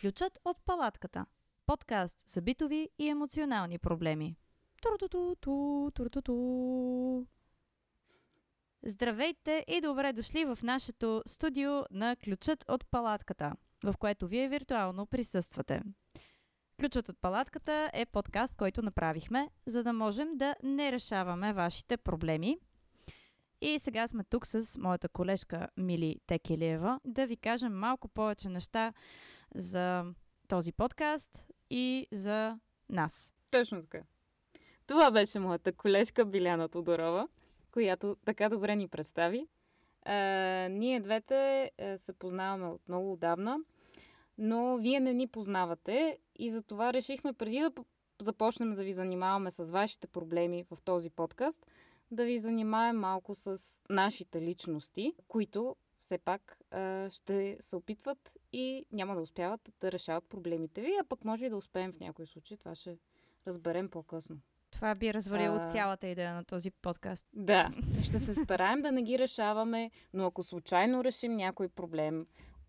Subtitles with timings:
[0.00, 1.26] Ключът от палатката.
[1.66, 4.36] Подкаст за битови и емоционални проблеми.
[8.86, 13.52] Здравейте и добре дошли в нашето студио на Ключът от палатката,
[13.84, 15.82] в което вие виртуално присъствате.
[16.80, 22.58] Ключът от палатката е подкаст, който направихме, за да можем да не решаваме вашите проблеми,
[23.64, 28.92] и сега сме тук с моята колежка Мили Текелиева да ви кажем малко повече неща
[29.54, 30.04] за
[30.48, 33.34] този подкаст и за нас.
[33.50, 34.02] Точно така.
[34.86, 37.28] Това беше моята колежка Биляна Тодорова,
[37.72, 39.46] която така добре ни представи.
[40.02, 40.14] А,
[40.70, 43.58] ние двете се познаваме от много отдавна,
[44.38, 47.72] но вие не ни познавате и затова решихме преди да
[48.20, 51.66] започнем да ви занимаваме с вашите проблеми в този подкаст–
[52.10, 56.58] да ви занимаем малко с нашите личности, които все пак
[57.10, 61.50] ще се опитват и няма да успяват да решават проблемите ви, а пък може и
[61.50, 62.56] да успеем в някои случаи.
[62.56, 62.98] Това ще
[63.46, 64.36] разберем по-късно.
[64.70, 65.66] Това би развалило а...
[65.66, 67.26] цялата идея на този подкаст.
[67.32, 67.70] Да,
[68.02, 72.26] ще се стараем да не ги решаваме, но ако случайно решим някой проблем,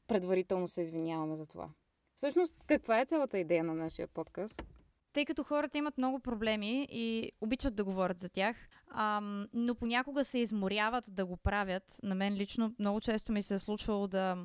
[0.08, 1.70] предварително се извиняваме за това.
[2.16, 4.64] Всъщност, каква е цялата идея на нашия подкаст?
[5.16, 8.56] Тъй като хората имат много проблеми и обичат да говорят за тях,
[8.88, 12.00] ам, но понякога се изморяват да го правят.
[12.04, 14.38] На мен лично много често ми се е случвало да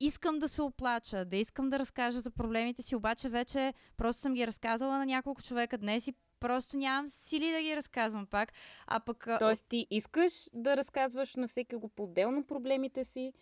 [0.00, 4.34] искам да се оплача, да искам да разкажа за проблемите си, обаче вече просто съм
[4.34, 8.52] ги разказала на няколко човека днес и просто нямам сили да ги разказвам пак.
[8.86, 9.26] А пък...
[9.38, 13.32] Тоест ти искаш да разказваш на всеки го по-отделно проблемите си,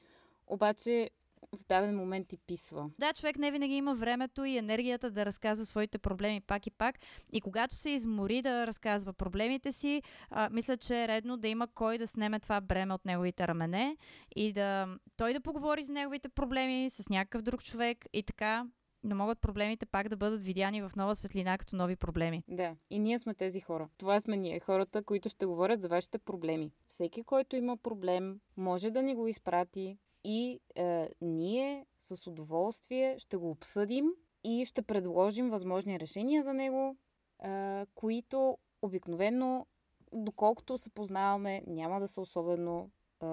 [0.47, 1.11] обаче
[1.53, 2.91] в даден момент ти писва.
[2.99, 6.99] Да, човек не винаги има времето и енергията да разказва своите проблеми пак и пак.
[7.33, 11.69] И когато се измори да разказва проблемите си, а, мисля, че е редно да има
[11.69, 13.97] кой да снеме това бреме от неговите рамене
[14.37, 18.67] и да той да поговори за неговите проблеми с някакъв друг човек и така
[19.05, 22.43] не могат проблемите пак да бъдат видяни в нова светлина като нови проблеми.
[22.49, 23.89] Да, и ние сме тези хора.
[23.99, 26.73] Това сме ние, хората, които ще говорят за вашите проблеми.
[26.87, 33.37] Всеки, който има проблем, може да ни го изпрати и е, ние с удоволствие ще
[33.37, 34.11] го обсъдим
[34.45, 36.97] и ще предложим възможни решения за него,
[37.45, 39.67] е, които обикновено,
[40.13, 42.91] доколкото се познаваме, няма да са особено.
[43.23, 43.27] Е,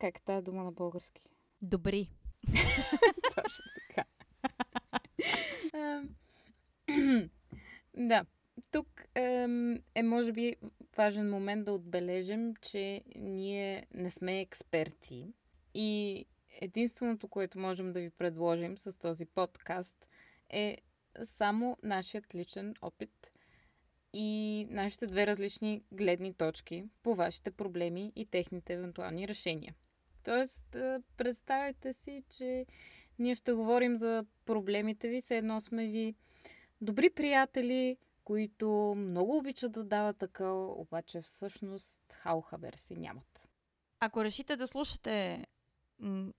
[0.00, 1.28] как е тази дума на български?
[1.62, 2.10] Добри.
[3.34, 4.04] Точно така.
[7.94, 8.24] да.
[8.70, 9.46] Тук е,
[9.94, 10.56] е, може би,
[10.96, 15.34] важен момент да отбележим, че ние не сме експерти
[15.78, 16.24] и
[16.60, 20.08] единственото, което можем да ви предложим с този подкаст
[20.50, 20.78] е
[21.24, 23.32] само нашият личен опит
[24.12, 29.74] и нашите две различни гледни точки по вашите проблеми и техните евентуални решения.
[30.24, 30.76] Тоест,
[31.16, 32.66] представете си, че
[33.18, 36.14] ние ще говорим за проблемите ви, все едно сме ви
[36.80, 43.48] добри приятели, които много обичат да дават така, обаче всъщност хауха версии нямат.
[44.00, 45.46] Ако решите да слушате
[46.00, 46.32] м-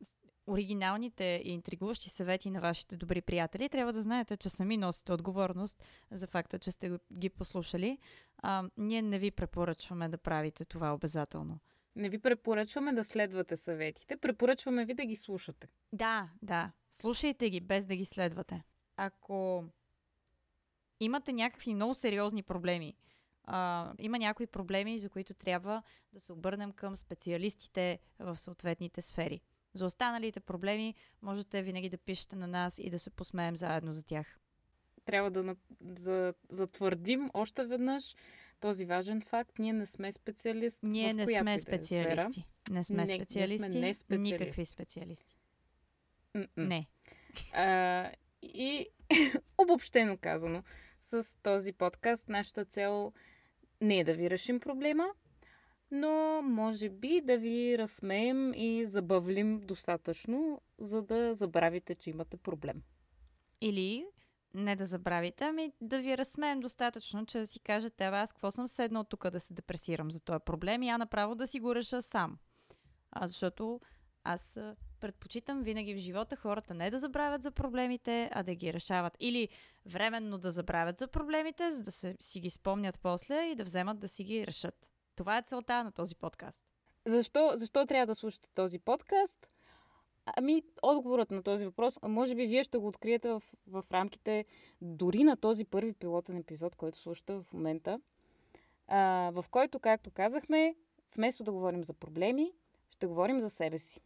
[0.47, 5.83] оригиналните и интригуващи съвети на вашите добри приятели, трябва да знаете, че сами носите отговорност
[6.11, 7.97] за факта, че сте ги послушали.
[8.37, 11.59] А, ние не ви препоръчваме да правите това обязателно.
[11.95, 15.67] Не ви препоръчваме да следвате съветите, препоръчваме ви да ги слушате.
[15.93, 16.71] Да, да.
[16.89, 18.63] Слушайте ги, без да ги следвате.
[18.97, 19.65] Ако
[20.99, 22.95] имате някакви много сериозни проблеми,
[23.47, 29.41] а, има някои проблеми, за които трябва да се обърнем към специалистите в съответните сфери.
[29.73, 34.03] За останалите проблеми можете винаги да пишете на нас и да се посмеем заедно за
[34.03, 34.39] тях.
[35.05, 35.55] Трябва да
[35.95, 38.15] за, затвърдим още веднъж
[38.59, 39.59] този важен факт.
[39.59, 40.87] Ние не сме специалисти.
[40.87, 42.45] Ние не сме специалисти.
[42.69, 43.69] Не сме не, специалисти.
[43.69, 44.33] Не, не сме специалисти.
[44.33, 45.37] Никакви специалисти.
[46.35, 46.49] Mm-mm.
[46.57, 46.87] Не.
[47.53, 48.87] А, и
[49.57, 50.63] обобщено казано,
[51.01, 53.13] с този подкаст нашата цел
[53.81, 55.07] не да ви решим проблема,
[55.91, 62.81] но може би да ви разсмеем и забавлим достатъчно, за да забравите, че имате проблем.
[63.61, 64.05] Или
[64.53, 68.67] не да забравите, ами да ви разсмеем достатъчно, че да си кажете, аз какво съм
[68.67, 72.01] седнал тук да се депресирам за този проблем и я направо да си го реша
[72.01, 72.37] сам.
[73.11, 73.81] А защото
[74.23, 74.59] аз
[74.99, 79.17] предпочитам винаги в живота хората не да забравят за проблемите, а да ги решават.
[79.19, 79.49] Или
[79.85, 83.99] временно да забравят за проблемите, за да се, си ги спомнят после и да вземат
[83.99, 84.91] да си ги решат.
[85.15, 86.63] Това е целта на този подкаст.
[87.05, 89.47] Защо, защо трябва да слушате този подкаст?
[90.25, 94.45] Ами, отговорът на този въпрос, може би вие ще го откриете в, в рамките
[94.81, 97.99] дори на този първи пилотен епизод, който слушате в момента,
[98.87, 100.75] а, в който, както казахме,
[101.15, 102.53] вместо да говорим за проблеми,
[102.89, 104.01] ще говорим за себе си.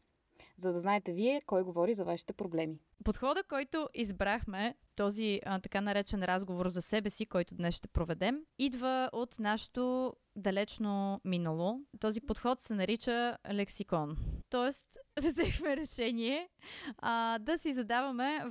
[0.57, 2.79] За да знаете вие кой говори за вашите проблеми.
[3.03, 8.41] Подхода, който избрахме, този а, така наречен разговор за себе си, който днес ще проведем,
[8.59, 11.79] идва от нашето далечно минало.
[11.99, 14.17] Този подход се нарича лексикон.
[14.49, 14.85] Тоест,
[15.21, 16.49] взехме решение
[16.97, 18.45] а, да си задаваме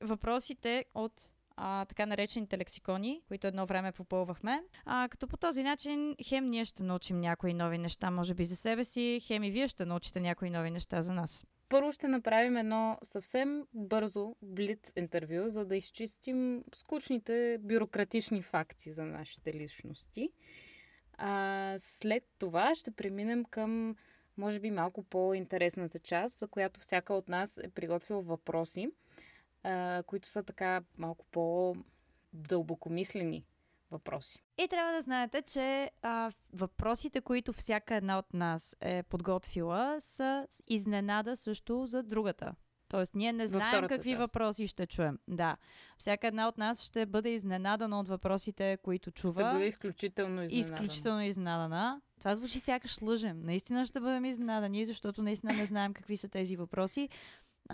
[0.00, 1.12] въпросите от
[1.56, 4.62] а, така наречените лексикони, които едно време попълвахме.
[4.84, 8.56] А, като по този начин хем ние ще научим някои нови неща, може би за
[8.56, 11.46] себе си, хем и вие ще научите някои нови неща за нас.
[11.68, 19.04] Първо ще направим едно съвсем бързо блиц интервю, за да изчистим скучните бюрократични факти за
[19.04, 20.30] нашите личности.
[21.18, 23.96] А, след това ще преминем към,
[24.36, 28.88] може би, малко по-интересната част, за която всяка от нас е приготвила въпроси
[29.62, 33.44] а, които са така малко по-дълбокомислени
[33.90, 34.42] въпроси.
[34.58, 40.46] И трябва да знаете, че а, въпросите, които всяка една от нас е подготвила, са
[40.68, 42.54] изненада също за другата.
[42.92, 44.20] Тоест, ние не знаем какви част.
[44.20, 45.18] въпроси ще чуем.
[45.28, 45.56] Да.
[45.98, 49.42] Всяка една от нас ще бъде изненадана от въпросите, които чува.
[49.42, 50.60] Ще бъде изключително изненадана.
[50.60, 52.00] Изключително изненадана.
[52.18, 53.40] Това звучи сякаш лъжем.
[53.40, 57.08] Наистина ще бъдем изненадани, защото наистина не знаем какви са тези въпроси.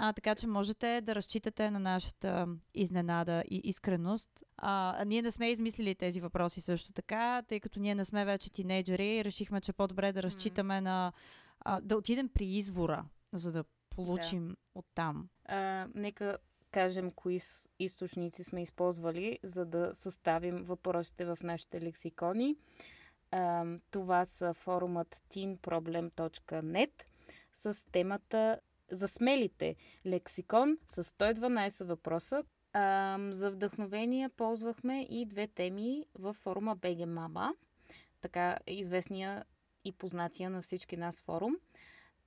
[0.00, 4.30] А, така че можете да разчитате на нашата изненада и искреност.
[4.56, 8.52] А, ние не сме измислили тези въпроси също така, тъй като ние не сме вече
[8.52, 9.24] тинейджери.
[9.24, 10.80] Решихме, че по-добре да разчитаме mm.
[10.80, 11.12] на...
[11.60, 14.54] А, да отидем при извора, за да получим да.
[14.74, 15.28] оттам.
[15.44, 16.38] А, нека
[16.70, 17.40] кажем кои
[17.78, 22.56] източници сме използвали, за да съставим въпросите в нашите лексикони.
[23.30, 26.92] А, това са форумът teenproblem.net
[27.54, 28.60] с темата
[28.90, 29.76] за смелите
[30.06, 32.42] лексикон с 112 въпроса.
[32.72, 37.54] А, за вдъхновение ползвахме и две теми в форума BG Mama,
[38.20, 39.44] така известния
[39.84, 41.56] и познатия на всички нас форум.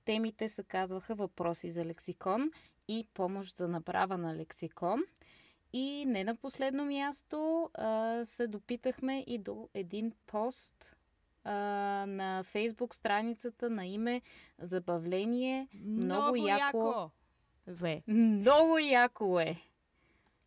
[0.04, 2.50] Темите се казваха въпроси за лексикон
[2.88, 5.02] и помощ за направа на лексикон.
[5.72, 10.96] И не на последно място а, се допитахме и до един пост
[11.44, 11.52] а,
[12.08, 14.22] на фейсбук страницата на име
[14.58, 15.68] Забавление.
[15.74, 16.78] Много, Много яко.
[16.78, 17.10] яко.
[17.66, 18.02] В.
[18.06, 19.56] Много яко е.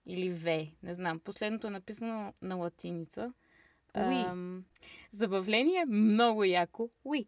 [0.06, 0.68] Или В.
[0.84, 1.20] Не знам.
[1.20, 3.34] Последното е написано на латиница.
[3.98, 4.26] Уи.
[5.12, 5.86] забавление.
[5.86, 6.90] Много яко.
[7.04, 7.28] Уи.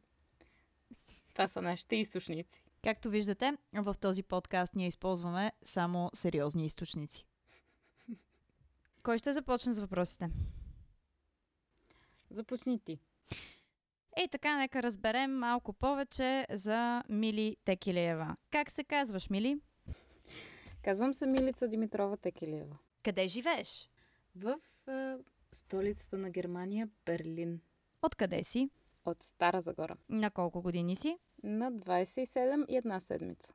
[1.34, 2.64] Това са нашите източници.
[2.84, 7.26] Както виждате, в този подкаст ние използваме само сериозни източници.
[9.04, 10.30] Кой ще започне с въпросите?
[12.30, 13.00] Започни ти.
[14.24, 18.36] И така, нека разберем малко повече за Мили Текилиева.
[18.52, 19.60] Как се казваш, Мили?
[20.84, 22.78] Казвам се Милица Димитрова Текилиева.
[23.04, 23.90] Къде живееш?
[24.36, 25.16] В е,
[25.52, 27.62] столицата на Германия, Берлин.
[28.02, 28.70] Откъде си?
[29.06, 29.98] От Стара Загора.
[30.10, 31.18] На колко години си?
[31.44, 33.54] На 27 и една седмица.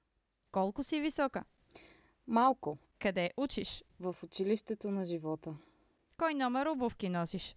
[0.52, 1.44] Колко си висока?
[2.26, 2.78] Малко.
[2.98, 3.84] Къде учиш?
[4.00, 5.56] В училището на живота.
[6.16, 7.56] Кой номер обувки носиш?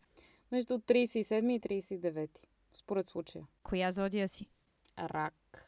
[0.52, 2.30] Между 37 и 39
[2.78, 3.46] според случая.
[3.64, 4.50] Коя зодия си?
[5.00, 5.66] Рак.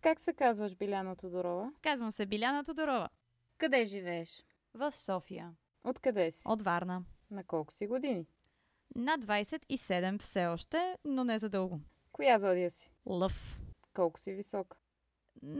[0.00, 1.72] Как се казваш, Биляна Тодорова?
[1.82, 3.08] Казвам се Биляна Тодорова.
[3.58, 4.44] Къде живееш?
[4.74, 5.54] В София.
[5.84, 6.42] Откъде си?
[6.46, 7.04] От Варна.
[7.30, 8.26] На колко си години?
[8.94, 11.80] На 27 все още, но не за дълго.
[12.12, 12.90] Коя зодия си?
[13.06, 13.60] Лъв.
[13.94, 14.76] Колко си висок?
[15.42, 15.56] М-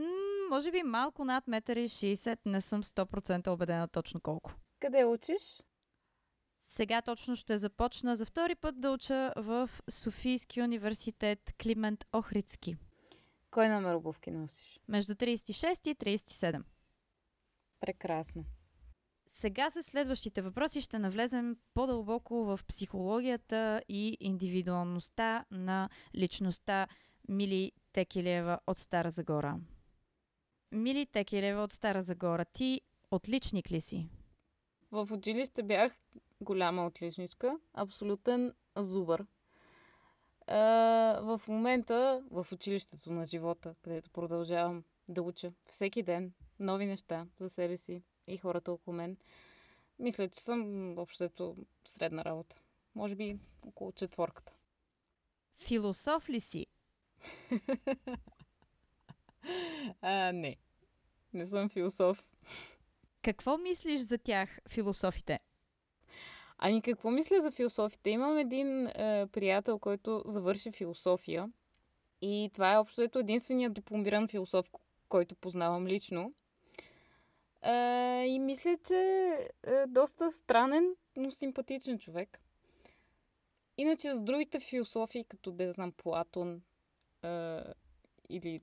[0.49, 4.51] може би малко над 1,60 м, не съм 100% убедена точно колко.
[4.79, 5.61] Къде учиш?
[6.73, 12.75] Сега точно ще започна за втори път да уча в Софийски университет Климент Охридски.
[13.51, 14.79] Кой номер обувки носиш?
[14.87, 16.63] Между 36 и 37.
[17.79, 18.45] Прекрасно.
[19.27, 26.87] Сега с следващите въпроси ще навлезем по-дълбоко в психологията и индивидуалността на личността
[27.29, 29.59] Мили Текилева от Стара Загора.
[30.71, 34.07] Мили Текилева от Стара Загора, ти отличник ли си?
[34.93, 35.95] В училище бях
[36.41, 39.25] голяма отличничка, абсолютен зубър.
[40.47, 40.57] А,
[41.21, 47.49] в момента в училището на живота, където продължавам да уча всеки ден нови неща за
[47.49, 49.17] себе си и хората около мен,
[49.99, 52.55] мисля, че съм общото средна работа.
[52.95, 54.53] Може би около четворката.
[55.55, 56.65] Философ ли си?
[60.01, 60.57] а, не.
[61.33, 62.33] Не съм философ.
[63.23, 65.39] Какво мислиш за тях, философите?
[66.57, 68.09] Ами какво мисля за философите?
[68.09, 71.51] Имам един е, приятел, който завърши философия.
[72.21, 74.69] И това е общо ето единственият дипломиран философ,
[75.09, 76.33] който познавам лично.
[77.61, 77.71] Е,
[78.27, 78.95] и мисля, че
[79.63, 82.39] е доста странен, но симпатичен човек.
[83.77, 86.61] Иначе с другите философии, като да знам Платон
[87.23, 87.59] е,
[88.29, 88.61] или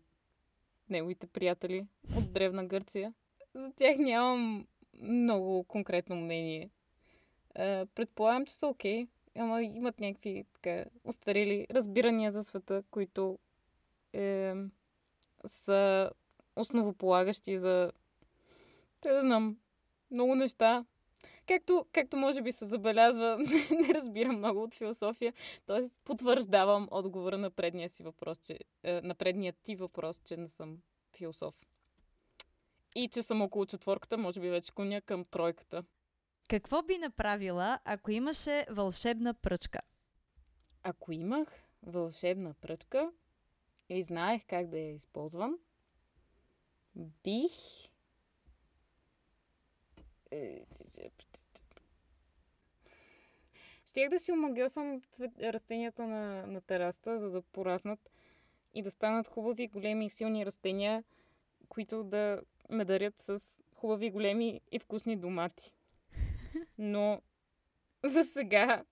[0.90, 1.87] неговите приятели
[2.17, 3.12] от Древна Гърция.
[3.54, 4.66] За тях нямам
[5.02, 6.71] много конкретно мнение.
[7.95, 9.07] Предполагам, че са окей,
[9.38, 13.38] ама имат някакви така устарели разбирания за света, които
[14.12, 14.54] е,
[15.47, 16.11] са
[16.57, 17.92] основополагащи за,
[19.02, 19.57] да знам,
[20.11, 20.85] много неща.
[21.47, 23.38] Както, както може би се забелязва,
[23.71, 25.33] не разбирам много от философия,
[25.66, 25.80] т.е.
[26.04, 30.78] потвърждавам отговора на предния си въпрос, че, е, на предния ти въпрос, че не съм
[31.16, 31.54] философ.
[32.94, 35.85] И че съм около четворката, може би вече коня към тройката.
[36.49, 39.80] Какво би направила, ако имаше вълшебна пръчка?
[40.82, 41.49] Ако имах
[41.82, 43.12] вълшебна пръчка
[43.88, 45.59] и знаех как да я използвам,
[46.97, 47.52] бих
[50.30, 50.64] е,
[53.87, 55.30] Щях да си омагьосам цвет...
[55.42, 58.11] растенията на, на тераста, за да пораснат
[58.75, 61.04] и да станат хубави, големи и силни растения,
[61.68, 65.72] които да ме дарят с хубави, големи и вкусни домати.
[66.78, 67.20] Но
[68.04, 68.84] за сега,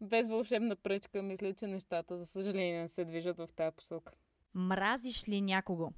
[0.00, 4.12] без вълшебна пръчка, мисля, че нещата, за съжаление, не се движат в тази посока.
[4.54, 5.92] Мразиш ли някого?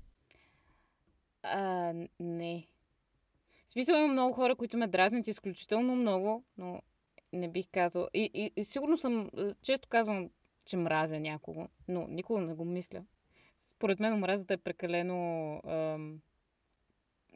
[1.42, 2.66] А, не.
[3.66, 6.83] В смисъл има много хора, които ме дразнят изключително много, но
[7.33, 8.09] не бих казал.
[8.14, 9.30] И, и, и сигурно съм,
[9.62, 10.30] често казвам,
[10.64, 13.04] че мразя някого, но никога не го мисля.
[13.59, 16.21] Според мен омразата е прекалено ам,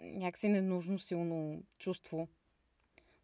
[0.02, 2.28] някакси ненужно силно чувство.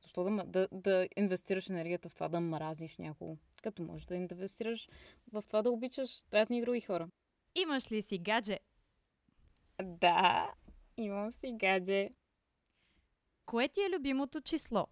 [0.02, 3.36] Защо да, да, да инвестираш енергията в това да мразиш някого?
[3.62, 4.88] Като можеш да инвестираш
[5.32, 7.08] в това да обичаш разни други хора.
[7.54, 8.58] Имаш ли си гадже?
[9.82, 10.54] Да,
[10.96, 12.10] имам си гадже.
[13.46, 14.86] Кое ти е любимото число?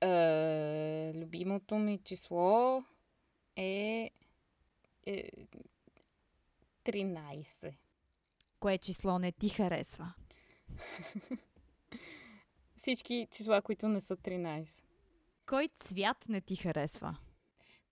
[0.00, 2.82] Е, любимото ми число
[3.56, 4.10] е,
[5.06, 5.30] е
[6.84, 7.74] 13.
[8.60, 10.12] Кое число не ти харесва?
[12.76, 14.82] Всички числа, които не са 13.
[15.46, 17.16] Кой цвят не ти харесва?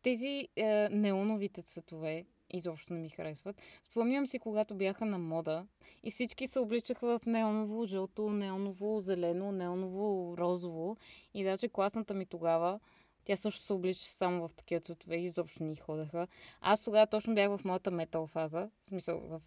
[0.02, 3.56] Тези е, неоновите цветове изобщо не ми харесват.
[3.90, 5.66] Спомням си, когато бяха на мода
[6.02, 10.96] и всички се обличаха в неоново жълто, неоново зелено, неоново розово.
[11.34, 12.80] И даже класната ми тогава,
[13.24, 16.26] тя също се обличаше само в такива цветове и изобщо ни ходеха.
[16.60, 19.42] Аз тогава точно бях в моята метал фаза, в смисъл в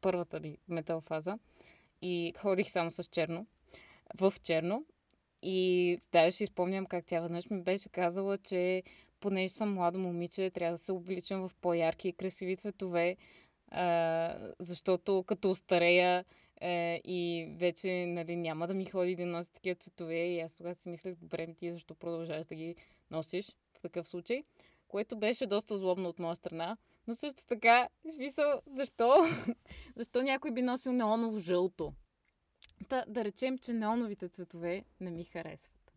[0.00, 1.38] първата ми метал фаза
[2.02, 3.46] и ходих само с черно,
[4.20, 4.84] в черно.
[5.42, 8.82] И даже си спомням как тя веднъж ми беше казала, че
[9.20, 13.16] понеже съм младо момиче, трябва да се обличам в по-ярки и красиви цветове,
[13.70, 16.24] а, защото като остарея
[16.60, 20.74] е, и вече нали, няма да ми ходи да носи такива цветове и аз тогава
[20.74, 22.76] си мислех, добре, ти защо продължаваш да ги
[23.10, 24.42] носиш в такъв случай,
[24.88, 26.76] което беше доста злобно от моя страна,
[27.08, 29.24] но също така, в смисъл, защо?
[29.96, 31.92] защо някой би носил неоново жълто?
[32.88, 35.92] Та, да речем, че неоновите цветове не ми харесват.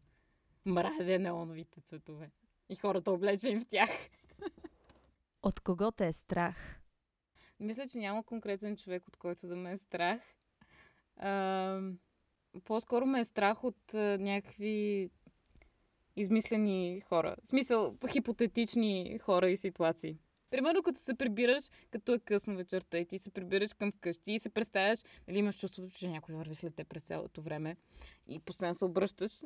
[0.66, 2.32] Мразя неоновите цветове
[2.70, 3.90] и хората облечени в тях.
[5.44, 6.82] От кого те е страх?
[7.60, 10.22] Мисля, че няма конкретен човек, от който да ме е страх.
[11.18, 11.82] А,
[12.64, 15.10] по-скоро ме е страх от а, някакви
[16.16, 17.36] измислени хора.
[17.44, 20.18] В смисъл, хипотетични хора и ситуации.
[20.52, 24.40] Примерно, като се прибираш, като е късно вечерта и ти се прибираш към вкъщи и
[24.40, 27.76] се представяш, нали имаш чувството, че някой върви след теб през цялото време
[28.28, 29.44] и постоянно се обръщаш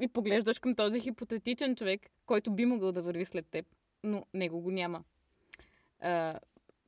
[0.00, 3.66] и поглеждаш към този хипотетичен човек, който би могъл да върви след теб,
[4.04, 5.04] но него го няма.
[6.00, 6.38] А,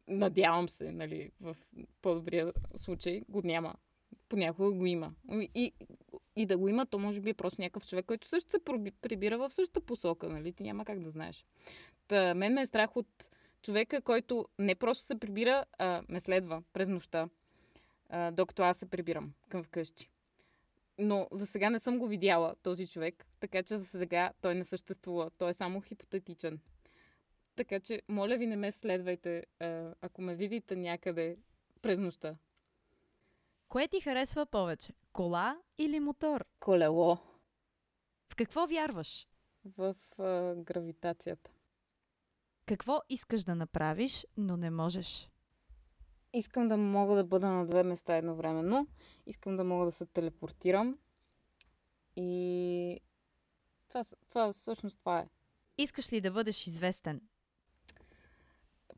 [0.09, 1.57] надявам се, нали, в
[2.03, 3.75] по-добрия случай го няма.
[4.29, 5.13] Понякога го има.
[5.55, 5.73] И,
[6.37, 8.59] и да го има, то може би е просто някакъв човек, който също се
[9.01, 10.53] прибира в същата посока, нали?
[10.53, 11.45] Ти няма как да знаеш.
[12.09, 13.31] Та, мен ме е страх от
[13.63, 17.29] човека, който не просто се прибира, а ме следва през нощта,
[18.09, 20.11] а, докато аз се прибирам към вкъщи.
[20.99, 24.65] Но за сега не съм го видяла този човек, така че за сега той не
[24.65, 25.31] съществува.
[25.39, 26.61] Той е само хипотетичен.
[27.57, 29.47] Така че, моля ви, не ме следвайте,
[30.01, 31.37] ако ме видите някъде
[31.83, 32.37] през нощта.
[33.69, 34.93] Кое ти харесва повече?
[35.13, 36.45] Кола или мотор?
[36.61, 37.17] Колело.
[38.29, 39.27] В какво вярваш?
[39.65, 41.51] В а, гравитацията.
[42.71, 45.31] Какво искаш да направиш, но не можеш?
[46.33, 48.87] Искам да мога да бъда на две места едновременно.
[49.27, 50.99] Искам да мога да се телепортирам.
[52.17, 53.01] И
[53.89, 55.29] това, това всъщност това е.
[55.79, 57.21] Искаш ли да бъдеш известен?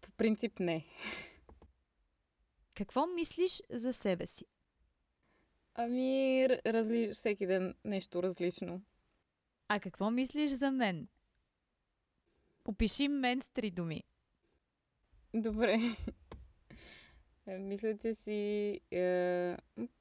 [0.00, 0.86] По принцип не.
[2.74, 4.44] Какво мислиш за себе си?
[5.74, 7.10] Ами, разли...
[7.14, 8.82] всеки ден нещо различно.
[9.68, 11.08] А какво мислиш за мен?
[12.64, 14.02] Опиши мен с три думи.
[15.34, 15.78] Добре.
[17.46, 19.56] Е, мисля, че си е,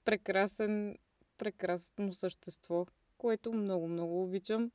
[0.06, 0.98] прекрасен,
[1.38, 2.86] прекрасно същество,
[3.18, 4.72] което много, много обичам.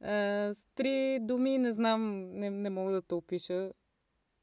[0.00, 3.72] Е, с три думи не знам, не, не мога да те опиша,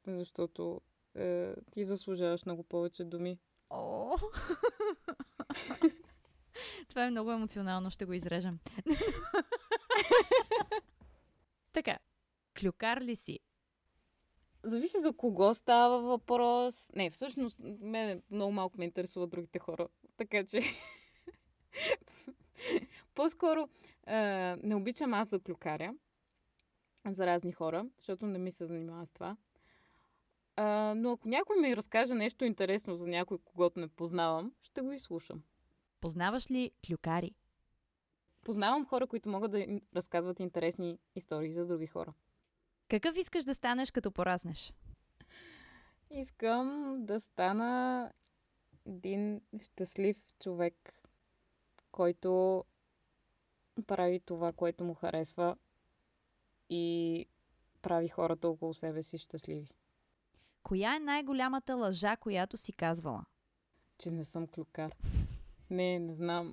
[0.06, 0.80] защото
[1.14, 3.38] е, ти заслужаваш много повече думи.
[3.70, 4.16] О!
[6.88, 8.58] Това е много емоционално, ще го изрежем.
[11.72, 11.98] така,
[12.60, 13.40] клюкар ли си?
[14.62, 16.90] Зависи за кого става въпрос.
[16.94, 19.88] Не, всъщност, мен много малко ме интересуват другите хора.
[20.16, 20.60] Така че...
[23.14, 23.68] По-скоро
[24.06, 24.16] е,
[24.62, 25.94] не обичам аз да клюкаря
[27.06, 29.36] за разни хора, защото не ми се занимава с това.
[30.56, 34.92] А, но ако някой ми разкаже нещо интересно за някой, когато не познавам, ще го
[34.92, 35.42] изслушам.
[36.00, 37.34] Познаваш ли клюкари?
[38.44, 42.12] Познавам хора, които могат да разказват интересни истории за други хора.
[42.90, 44.72] Какъв искаш да станеш, като пораснеш?
[46.10, 48.12] Искам да стана
[48.86, 50.94] един щастлив човек,
[51.92, 52.64] който
[53.86, 55.56] прави това, което му харесва
[56.70, 57.26] и
[57.82, 59.68] прави хората около себе си щастливи.
[60.62, 63.24] Коя е най-голямата лъжа, която си казвала?
[63.98, 64.94] Че не съм клюкар.
[65.70, 66.52] Не, не знам.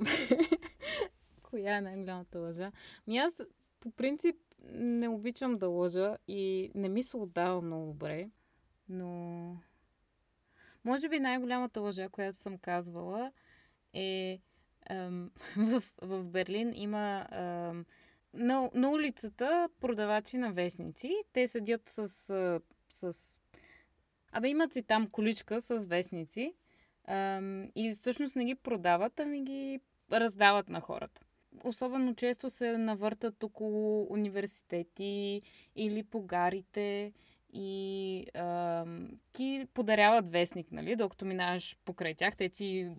[1.43, 2.71] Коя е най-голямата лъжа?
[3.07, 3.41] Ми аз
[3.79, 8.29] по принцип не обичам да лъжа и не ми се отдава много добре,
[8.89, 9.57] но
[10.85, 13.31] може би най-голямата лъжа, която съм казвала
[13.93, 14.39] е
[14.89, 17.85] ам, в, в Берлин има ам,
[18.33, 21.11] на, на улицата продавачи на вестници.
[21.33, 22.07] Те седят с,
[22.89, 23.13] с
[24.31, 26.53] Абе, имат си там количка с вестници
[27.07, 29.79] ам, и всъщност не ги продават, ами ги
[30.11, 31.26] раздават на хората.
[31.63, 35.41] Особено често се навъртат около университети
[35.75, 37.13] или по гарите
[37.53, 40.95] и ам, ти подаряват вестник, нали?
[40.95, 42.89] Докато минаваш покрай тях, те ти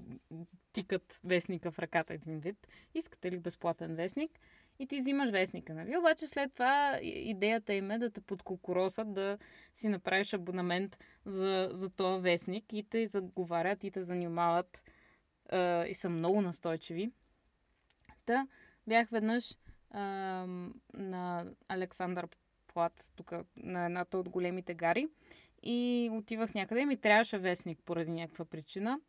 [0.73, 2.69] тикат вестника в ръката един вид.
[2.95, 4.41] Искате ли безплатен вестник?
[4.79, 5.97] и ти взимаш вестника, нали?
[5.97, 9.39] Обаче след това идеята им е да те подкокоросат, да
[9.75, 14.83] си направиш абонамент за, за този вестник и те заговарят и те занимават
[15.49, 17.11] а, и са много настойчиви.
[18.29, 18.47] Та
[18.87, 19.57] бях веднъж
[19.91, 20.03] а,
[20.95, 22.29] на Александър
[22.67, 25.09] Плат, тук на едната от големите гари
[25.63, 29.01] и отивах някъде и ми трябваше вестник поради някаква причина.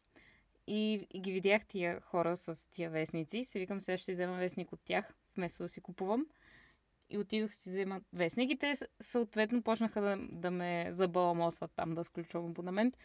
[0.68, 3.44] И, и ги видях тия хора с тия вестници.
[3.44, 6.26] Се викам, сега ще взема вестник от тях вместо да си купувам.
[7.10, 12.04] И отидох си взема вестник и те съответно почнаха да, да ме забаламосват там да
[12.04, 12.98] сключвам абонамент.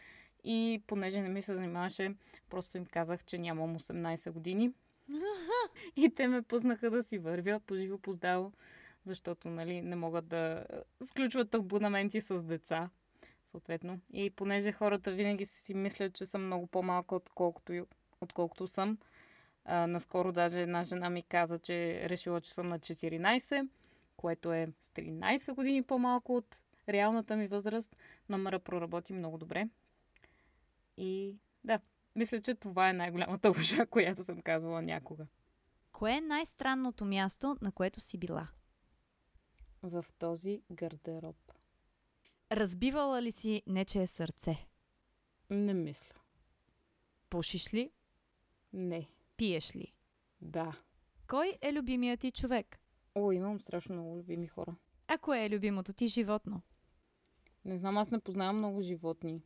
[0.43, 2.15] И понеже не ми се занимаваше,
[2.49, 4.71] просто им казах, че нямам 18 години.
[5.95, 8.53] и те ме пуснаха да си вървя по живо по здраво,
[9.03, 10.65] защото нали, не могат да
[11.03, 12.89] сключват абонаменти с деца.
[13.45, 13.99] Съответно.
[14.13, 17.85] И понеже хората винаги си мислят, че съм много по-малка, отколкото,
[18.21, 18.97] отколкото съм,
[19.65, 23.67] а, наскоро даже една жена ми каза, че е решила, че съм на 14,
[24.17, 27.95] което е с 13 години по-малко от реалната ми възраст.
[28.29, 29.69] Номера проработи много добре.
[30.97, 31.79] И да,
[32.15, 35.27] мисля, че това е най-голямата лъжа, която съм казвала някога.
[35.91, 38.47] Кое е най-странното място, на което си била?
[39.83, 41.37] В този гардероб.
[42.51, 44.67] Разбивала ли си нечие сърце?
[45.49, 46.15] Не мисля.
[47.29, 47.91] Пушиш ли?
[48.73, 49.09] Не.
[49.37, 49.93] Пиеш ли?
[50.41, 50.79] Да.
[51.27, 52.79] Кой е любимият ти човек?
[53.15, 54.75] О, имам страшно много любими хора.
[55.07, 56.61] А кое е любимото ти животно?
[57.65, 59.43] Не знам, аз не познавам много животни.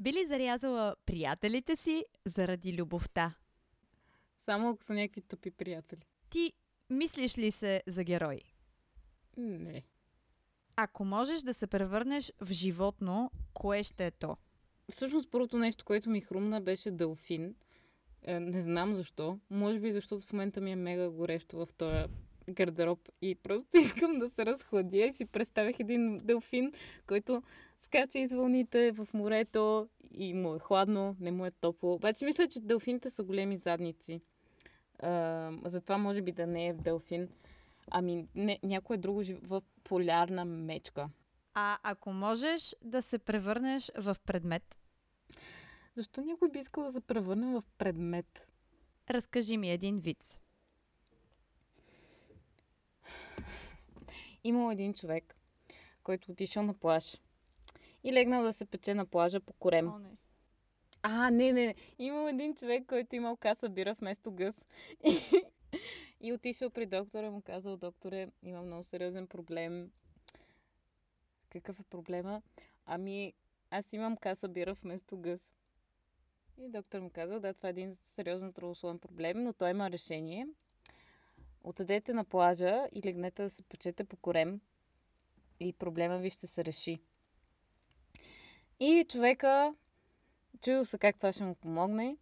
[0.00, 3.34] Би ли зарязала приятелите си заради любовта?
[4.38, 6.00] Само ако са някакви тъпи приятели.
[6.30, 6.52] Ти
[6.90, 8.40] мислиш ли се за герой?
[9.36, 9.82] Не.
[10.76, 14.36] Ако можеш да се превърнеш в животно, кое ще е то?
[14.90, 17.54] Всъщност първото нещо, което ми хрумна беше дълфин.
[18.22, 19.38] Е, не знам защо.
[19.50, 22.04] Може би защото в момента ми е мега горещо в този
[22.48, 26.72] гардероб и просто искам да се разхладя и си представях един делфин,
[27.06, 27.42] който
[27.80, 31.92] скача из вълните в морето и му е хладно, не му е топло.
[31.94, 34.20] Обаче мисля, че делфините са големи задници.
[34.98, 37.28] А, затова може би да не е в делфин.
[37.90, 41.08] Ами не, някое друго в полярна мечка.
[41.54, 44.76] А ако можеш да се превърнеш в предмет?
[45.94, 48.46] Защо някой би искал да се превърне в предмет?
[49.10, 50.40] Разкажи ми един вид.
[54.44, 55.36] Имал един човек,
[56.02, 57.16] който отишъл на плаж
[58.04, 59.88] и легнал да се пече на плажа по корем.
[59.88, 60.16] О, не.
[61.02, 61.74] А, не, не, не.
[61.98, 64.64] Имал един човек, който имал каса бира вместо гъс.
[65.04, 65.18] И,
[66.20, 69.90] и отишъл при доктора, му казал, докторе, имам много сериозен проблем.
[71.50, 72.42] Какъв е проблема?
[72.86, 73.34] Ами,
[73.70, 75.52] аз имам каса бира вместо гъс.
[76.58, 80.48] И доктор му казва, да, това е един сериозен здравословен проблем, но той има решение.
[81.64, 84.60] Отидете на плажа и легнете да се печете по корем
[85.60, 87.00] и проблема ви ще се реши.
[88.80, 89.74] И човека
[90.60, 92.16] чуил се как това ще му помогне,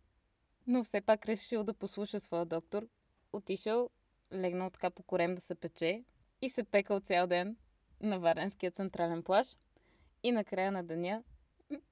[0.67, 2.89] но все пак решил да послуша своя доктор.
[3.33, 3.91] Отишъл,
[4.33, 6.05] легнал така по корем да се пече
[6.43, 7.57] и се пекал цял ден
[8.01, 9.57] на Варенския централен плаж.
[10.23, 11.23] И накрая на деня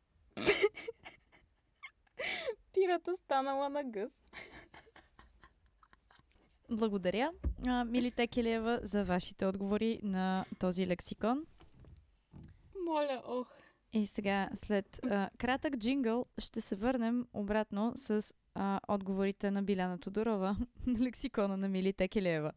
[2.72, 4.22] пирата станала на гъс.
[6.70, 7.32] Благодаря,
[7.86, 11.46] Мили Текелева, за вашите отговори на този лексикон.
[12.86, 13.65] Моля, ох.
[13.96, 19.98] И сега, след а, кратък джингъл, ще се върнем обратно с а, отговорите на Биляна
[19.98, 20.56] Тодорова
[20.86, 22.52] на лексикона на Мили Текелева.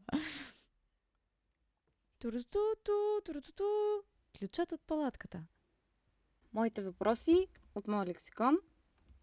[2.20, 2.92] Турутуту,
[3.26, 3.64] турутуту,
[4.40, 5.44] ключът от палатката.
[6.54, 8.58] Моите въпроси от моя лексикон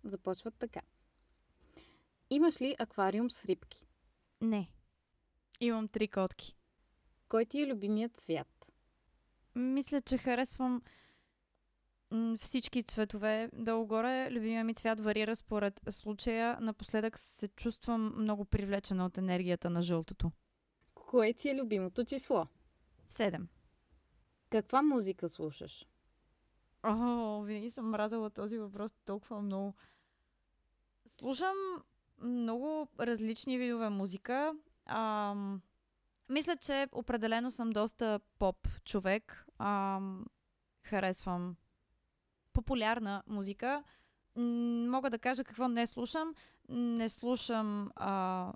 [0.05, 0.81] започват така.
[2.31, 3.87] Имаш ли аквариум с рибки?
[4.41, 4.71] Не.
[5.61, 6.57] Имам три котки.
[7.29, 8.67] Кой ти е любимият цвят?
[9.55, 10.83] Мисля, че харесвам
[12.40, 13.51] всички цветове.
[13.53, 16.59] Долу-горе любимия ми цвят варира според случая.
[16.61, 20.31] Напоследък се чувствам много привлечена от енергията на жълтото.
[20.95, 22.47] Кое ти е любимото число?
[23.09, 23.49] Седем.
[24.51, 25.87] Каква музика слушаш?
[26.83, 29.75] О, винаги съм мразала този въпрос толкова много.
[31.21, 31.57] Слушам
[32.19, 34.55] много различни видове музика.
[34.87, 35.62] Ам,
[36.29, 39.47] мисля, че определено съм доста поп човек.
[39.59, 40.27] Ам,
[40.83, 41.57] харесвам
[42.57, 43.85] популярна музика.
[44.88, 46.35] Мога да кажа какво не слушам.
[46.69, 48.53] Не слушам, а,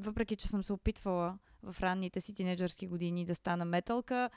[0.00, 4.30] въпреки че съм се опитвала в ранните си тинейджърски години да стана металка,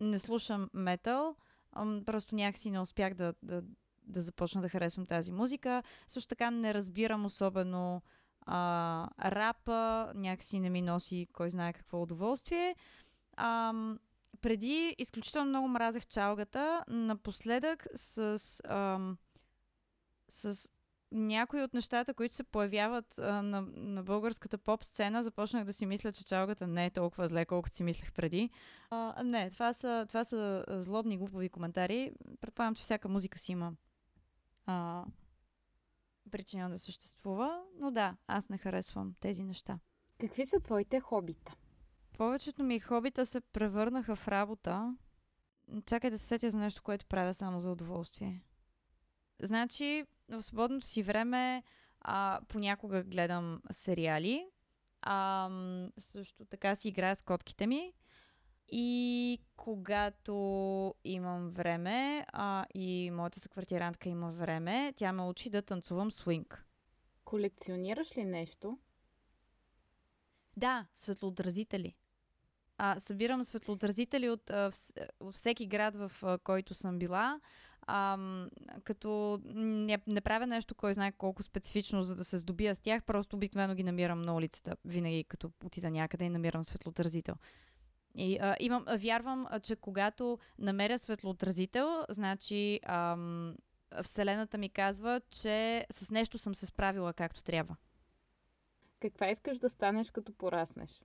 [0.00, 1.36] не слушам метал.
[2.06, 3.62] Просто някакси не успях да, да,
[4.02, 5.82] да започна да харесвам тази музика.
[6.08, 8.02] Също така не разбирам особено
[8.46, 12.76] а, рапа, някакси не ми носи кой знае какво удоволствие.
[13.36, 13.98] Ам,
[14.40, 19.18] преди изключително много мразех чалгата, напоследък с, ам,
[20.28, 20.70] с
[21.12, 25.86] някои от нещата, които се появяват а, на, на българската поп сцена, започнах да си
[25.86, 28.50] мисля, че чалгата не е толкова зле, колкото си мислех преди.
[28.90, 32.12] А, не, това са, това са злобни, глупови коментари.
[32.40, 33.72] Предполагам, че всяка музика си има
[34.66, 35.04] а,
[36.30, 39.78] причина да съществува, но да, аз не харесвам тези неща.
[40.20, 41.52] Какви са твоите хобита?
[42.16, 44.96] Повечето ми хобита се превърнаха в работа.
[45.86, 48.42] Чакай да се сетя за нещо, което правя само за удоволствие.
[49.42, 51.62] Значи, в свободното си време
[52.00, 54.46] а, понякога гледам сериали.
[55.02, 55.50] А,
[55.98, 57.92] също така си играя с котките ми.
[58.68, 60.34] И когато
[61.04, 66.66] имам време а, и моята съквартирантка има време, тя ме учи да танцувам свинг.
[67.24, 68.78] Колекционираш ли нещо?
[70.56, 71.94] Да, светлоотразители.
[72.84, 74.70] А, събирам светлоотразители от а,
[75.32, 77.40] всеки град, в а, който съм била.
[77.86, 78.18] А,
[78.84, 83.04] като не, не правя нещо, кой знае колко специфично, за да се здобия с тях,
[83.04, 84.76] просто обикновено ги намирам на улицата.
[84.84, 87.34] Винаги като отида някъде и намирам светлоотразител.
[88.14, 93.54] И а, имам, вярвам, че когато намеря светлоотразител, значи ам,
[94.02, 97.76] Вселената ми казва, че с нещо съм се справила както трябва.
[99.00, 101.02] Каква искаш да станеш като пораснеш?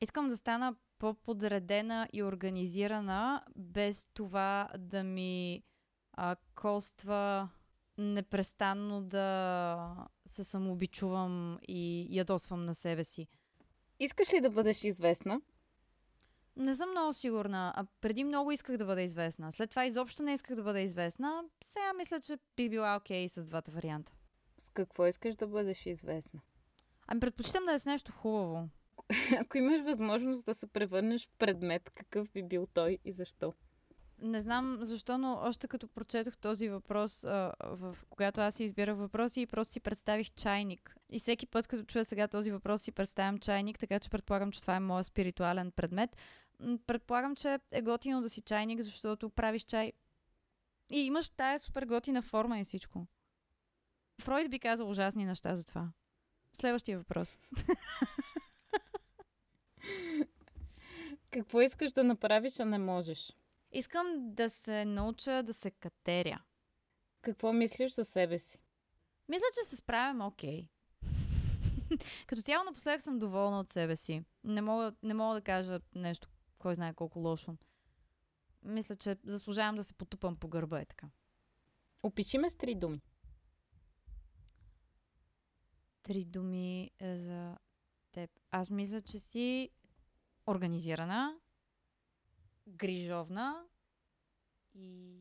[0.00, 5.62] Искам да стана по-подредена и организирана, без това да ми
[6.12, 7.48] а, коства
[7.98, 13.28] непрестанно да се самообичувам и ядосвам на себе си.
[14.00, 15.40] Искаш ли да бъдеш известна?
[16.56, 17.72] Не съм много сигурна.
[17.76, 19.52] А преди много исках да бъда известна.
[19.52, 21.42] След това изобщо не исках да бъда известна.
[21.64, 24.12] Сега мисля, че би била окей с двата варианта.
[24.58, 26.40] С какво искаш да бъдеш известна?
[27.06, 28.68] Ами предпочитам да е с нещо хубаво.
[29.40, 33.54] Ако имаш възможност да се превърнеш в предмет, какъв би бил той и защо?
[34.20, 38.96] Не знам защо, но още като прочетох този въпрос, а, в, когато аз си избирах
[38.96, 40.96] въпроси и просто си представих чайник.
[41.10, 44.60] И всеки път, като чуя сега този въпрос, си представям чайник, така че предполагам, че
[44.60, 46.16] това е моят спиритуален предмет.
[46.86, 49.92] Предполагам, че е готино да си чайник, защото правиш чай
[50.90, 53.06] и имаш тая супер готина форма и всичко.
[54.20, 55.88] Фройд би казал ужасни неща за това.
[56.52, 57.38] Следващия въпрос.
[61.30, 63.36] Какво искаш да направиш, а не можеш?
[63.72, 66.42] Искам да се науча да се катеря.
[67.22, 68.58] Какво мислиш за себе си?
[69.28, 70.68] Мисля, че се справям окей.
[72.26, 74.24] Като цяло напоследък съм доволна от себе си.
[74.44, 77.56] Не мога, не мога да кажа нещо, кой знае колко лошо.
[78.62, 81.06] Мисля, че заслужавам да се потупам по гърба е така.
[82.02, 83.00] Опиши ме с три думи.
[86.02, 87.56] Три думи е, за
[88.12, 88.30] теб.
[88.50, 89.70] Аз мисля, че си
[90.48, 91.38] организирана,
[92.68, 93.64] грижовна
[94.74, 95.18] и,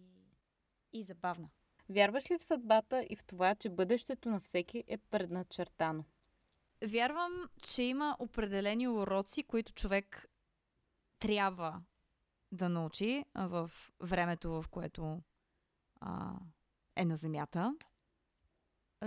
[0.94, 1.50] и забавна.
[1.90, 6.04] Вярваш ли в съдбата и в това, че бъдещето на всеки е предначертано?
[6.88, 10.30] Вярвам, че има определени уроци, които човек
[11.20, 11.82] трябва
[12.52, 15.22] да научи в времето, в което
[16.02, 16.34] а,
[16.96, 17.76] е на Земята.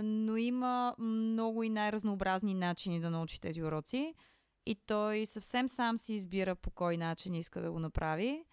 [0.03, 4.15] Но има много и най-разнообразни начини да научи тези уроци.
[4.65, 8.45] И той съвсем сам си избира по кой начин иска да го направи.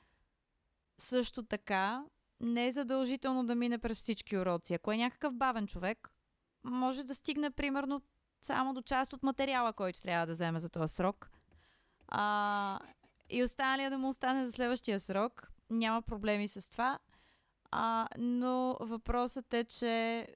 [0.98, 2.04] Също така,
[2.40, 4.74] не е задължително да мине през всички уроци.
[4.74, 6.10] Ако е някакъв бавен човек,
[6.64, 8.02] може да стигне примерно
[8.40, 11.30] само до част от материала, който трябва да вземе за този срок.
[12.08, 12.78] А,
[13.30, 15.52] и останалия да му остане за следващия срок.
[15.70, 16.98] Няма проблеми с това.
[17.70, 20.26] А, но въпросът е, че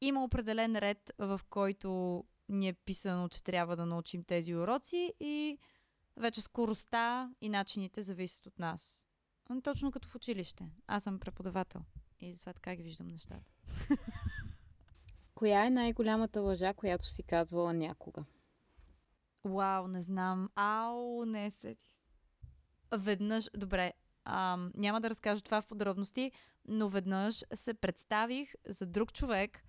[0.00, 5.58] има определен ред, в който ни е писано, че трябва да научим тези уроци и
[6.16, 9.08] вече скоростта и начините зависят от нас.
[9.62, 10.70] Точно като в училище.
[10.86, 11.80] Аз съм преподавател
[12.20, 13.52] и затова така ги виждам нещата.
[15.34, 18.24] Коя е най-голямата лъжа, която си казвала някога?
[19.44, 20.50] Вау, не знам.
[20.54, 21.76] Ау, не се.
[22.92, 23.92] Веднъж, добре,
[24.24, 26.32] ам, няма да разкажа това в подробности,
[26.68, 29.64] но веднъж се представих за друг човек.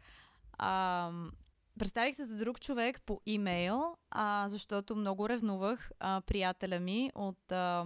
[0.57, 1.31] Ам,
[1.79, 7.51] представих се за друг човек по имейл, а, защото много ревнувах а, приятеля ми от
[7.51, 7.85] а,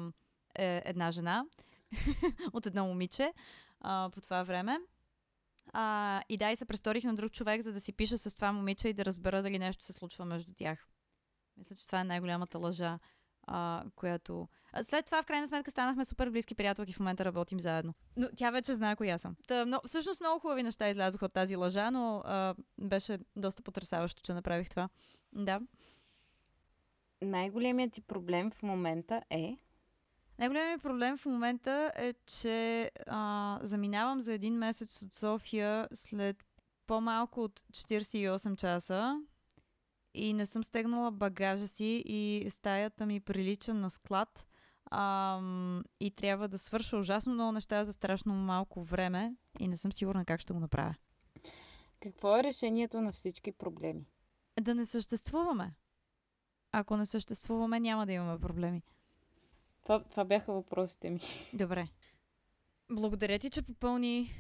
[0.55, 1.45] е, една жена,
[2.53, 3.33] от едно момиче
[3.81, 4.79] а, по това време.
[5.73, 8.51] А, и да, и се престорих на друг човек, за да си пиша с това
[8.51, 10.87] момиче и да разбера дали нещо се случва между тях.
[11.57, 12.99] Мисля, че това е най-голямата лъжа,
[13.47, 14.47] а, която...
[14.73, 17.93] А след това, в крайна сметка, станахме супер близки приятелки и в момента работим заедно.
[18.17, 19.35] Но тя вече знае коя съм.
[19.47, 24.21] Та, но, всъщност много хубави неща излязоха от тази лъжа, но а, беше доста потрясаващо,
[24.21, 24.89] че направих това.
[25.33, 25.61] Да.
[27.21, 29.57] Най-големият ти проблем в момента е...
[30.39, 36.45] Най-големият проблем в момента е, че а, заминавам за един месец от София след
[36.87, 39.21] по-малко от 48 часа
[40.13, 44.47] и не съм стегнала багажа си и стаята ми прилича на склад
[44.91, 49.93] ам, и трябва да свърша ужасно много неща за страшно малко време и не съм
[49.93, 50.95] сигурна как ще го направя.
[51.99, 54.05] Какво е решението на всички проблеми?
[54.61, 55.73] Да не съществуваме.
[56.71, 58.81] Ако не съществуваме, няма да имаме проблеми.
[59.83, 61.19] Това, това бяха въпросите ми.
[61.53, 61.87] Добре.
[62.91, 64.33] Благодаря ти, че попълни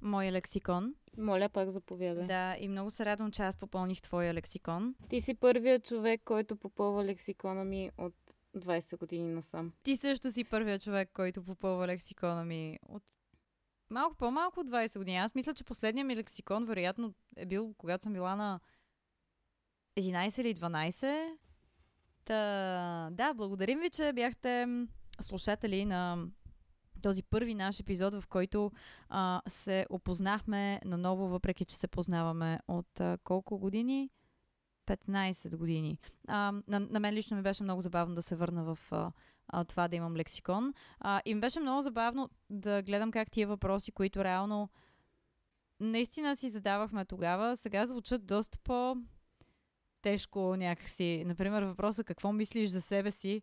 [0.00, 0.94] моя лексикон.
[1.18, 2.26] Моля, пак заповядай.
[2.26, 4.94] Да, и много се радвам, че аз попълних твоя лексикон.
[5.08, 8.14] Ти си първият човек, който попълва лексикона ми от
[8.56, 9.72] 20 години насам.
[9.82, 13.02] Ти също си първият човек, който попълва лексикона ми от
[13.90, 15.16] малко по-малко от 20 години.
[15.16, 18.60] Аз мисля, че последният ми лексикон вероятно е бил, когато съм била на
[19.98, 21.36] 11 или 12.
[22.24, 24.66] Та, да, благодарим ви, че бяхте
[25.20, 26.26] слушатели на
[27.02, 28.72] този първи наш епизод, в който
[29.08, 34.10] а, се опознахме наново, въпреки че се познаваме от а, колко години?
[34.86, 35.98] 15 години.
[36.28, 39.12] А, на, на мен лично ми беше много забавно да се върна в а,
[39.48, 40.74] а, това да имам лексикон.
[41.00, 44.68] А, и ми беше много забавно да гледам как тия въпроси, които реално
[45.80, 48.96] наистина си задавахме тогава, сега звучат доста по
[50.02, 51.24] тежко някакси.
[51.26, 53.42] Например, въпроса какво мислиш за себе си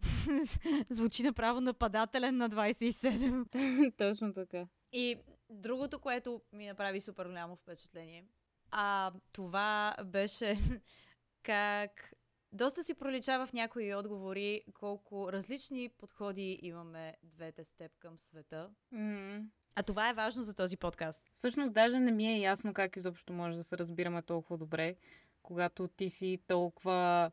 [0.90, 3.96] звучи направо нападателен на 27.
[3.96, 4.66] Точно така.
[4.92, 5.16] И
[5.50, 8.24] другото, което ми направи супер голямо впечатление,
[8.70, 10.58] а това беше
[11.42, 12.14] как
[12.52, 18.70] доста си проличава в някои отговори колко различни подходи имаме двете степ към света.
[18.94, 19.44] Mm.
[19.74, 21.30] А това е важно за този подкаст.
[21.34, 24.96] Всъщност, даже не ми е ясно как изобщо може да се разбираме толкова добре,
[25.42, 27.30] когато ти си толкова,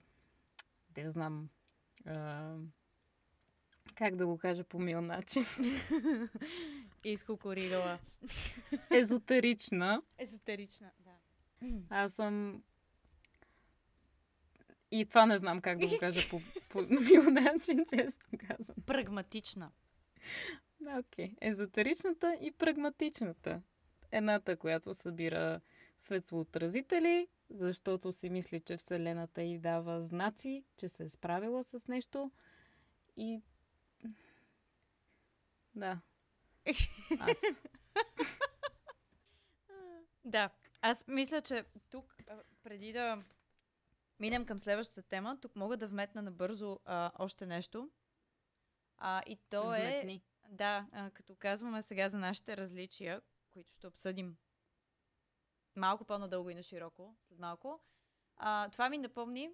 [0.89, 1.49] да не знам,
[2.05, 2.55] а,
[3.95, 5.43] как да го кажа по мил начин?
[7.03, 7.99] Изкукоригала.
[8.91, 10.01] Езотерична.
[10.17, 11.11] Езотерична, да.
[11.89, 12.63] Аз съм...
[14.91, 18.75] И това не знам как да го кажа по, по мил начин, често казвам.
[18.85, 19.71] Прагматична.
[20.81, 21.29] Окей.
[21.29, 21.37] Okay.
[21.41, 23.61] Езотеричната и прагматичната.
[24.11, 25.61] Едната, която събира
[25.97, 32.31] светлоотразители, защото си мисли, че Вселената й дава знаци, че се е справила с нещо.
[33.17, 33.41] И...
[35.75, 36.01] Да.
[37.19, 37.37] Аз.
[40.25, 40.49] да.
[40.81, 42.15] Аз мисля, че тук,
[42.63, 43.23] преди да
[44.19, 47.89] минем към следващата тема, тук мога да вметна набързо а, още нещо.
[48.97, 50.13] А, и то Вметни.
[50.13, 50.21] е...
[50.49, 53.21] Да, а, като казваме сега за нашите различия,
[53.53, 54.37] които ще обсъдим
[55.75, 57.79] малко по-надълго и на широко, след малко,
[58.37, 59.49] а, това ми напомни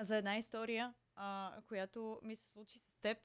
[0.00, 3.18] за една история, а, която ми се случи с теб,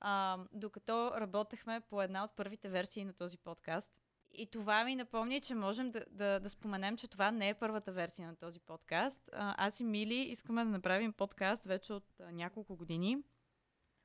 [0.00, 3.92] а, докато работехме по една от първите версии на този подкаст.
[4.32, 7.92] И това ми напомни, че можем да, да, да споменем, че това не е първата
[7.92, 9.30] версия на този подкаст.
[9.32, 13.18] А, аз и Мили искаме да направим подкаст вече от а, няколко години.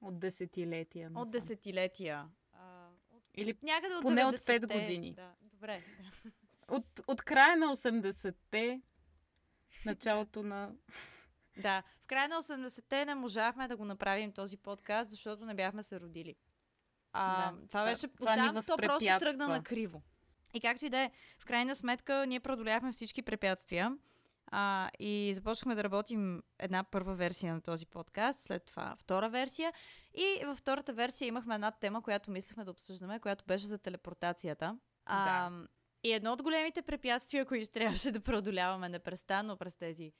[0.01, 1.11] От десетилетия.
[1.15, 2.29] От десетилетия.
[2.51, 4.67] А, от, Или някъде от поне от 90-те.
[4.67, 5.13] 5 години.
[5.13, 5.83] Да, добре.
[6.67, 8.81] От, от края на 80-те,
[9.85, 10.71] началото на...
[11.57, 15.83] Да, в края на 80-те не можахме да го направим този подкаст, защото не бяхме
[15.83, 16.35] се родили.
[17.13, 20.01] А, Да, това, беше това оттам, то просто тръгна на криво.
[20.53, 23.97] И както и да е, в крайна сметка ние преодоляхме всички препятствия
[24.47, 29.73] а, и започнахме да работим една първа версия на този подкаст, след това втора версия.
[30.13, 34.77] И във втората версия имахме една тема, която мислехме да обсъждаме, която беше за телепортацията.
[35.05, 35.51] А,
[36.03, 40.13] И едно от големите препятствия, които трябваше да преодоляваме непрестанно през тези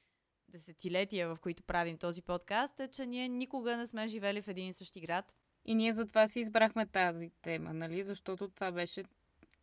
[0.50, 4.68] десетилетия, в които правим този подкаст, е, че ние никога не сме живели в един
[4.68, 5.34] и същи град.
[5.66, 8.04] И ние затова си избрахме тази тема, нали?
[8.04, 9.04] Защото това беше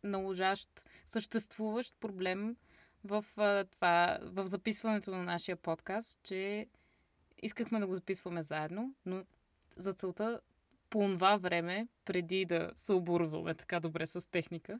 [0.03, 0.69] наложащ,
[1.09, 2.55] съществуващ проблем
[3.03, 3.25] в,
[3.71, 6.67] това, в записването на нашия подкаст, че
[7.41, 9.23] искахме да го записваме заедно, но
[9.77, 10.41] за целта
[10.89, 14.79] по това време, преди да се оборудваме така добре с техника,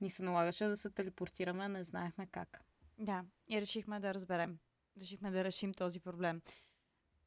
[0.00, 2.60] ни се налагаше да се телепортираме, не знаехме как.
[2.98, 4.58] Да, и решихме да разберем.
[5.00, 6.42] Решихме да решим този проблем.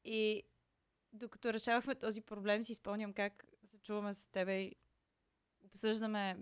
[0.03, 0.43] И
[1.13, 4.75] докато решавахме този проблем, си спомням как се чуваме с тебе и
[5.65, 6.37] обсъждаме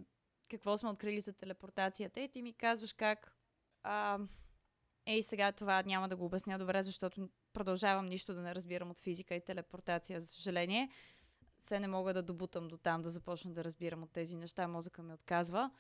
[0.50, 3.36] какво сме открили за телепортацията и ти ми казваш как
[3.84, 4.20] а,
[5.06, 9.00] ей сега това няма да го обясня добре, защото продължавам нищо да не разбирам от
[9.00, 10.90] физика и телепортация, за съжаление.
[11.60, 15.04] Се не мога да добутам до там да започна да разбирам от тези неща, мозъка
[15.04, 15.72] ми отказва.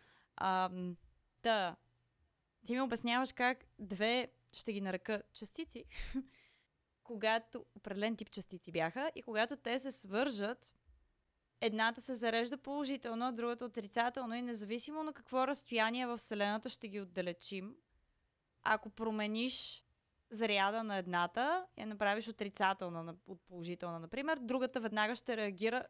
[0.41, 0.69] А,
[1.43, 1.75] да,
[2.65, 5.85] ти ми обясняваш как две, ще ги нарека частици,
[7.03, 10.73] когато определен тип частици бяха и когато те се свържат,
[11.61, 17.01] едната се зарежда положително, другата отрицателно и независимо на какво разстояние в Вселената ще ги
[17.01, 17.75] отдалечим,
[18.63, 19.83] ако промениш
[20.29, 25.85] заряда на едната, я направиш отрицателна на- от положителна, например, другата веднага ще реагира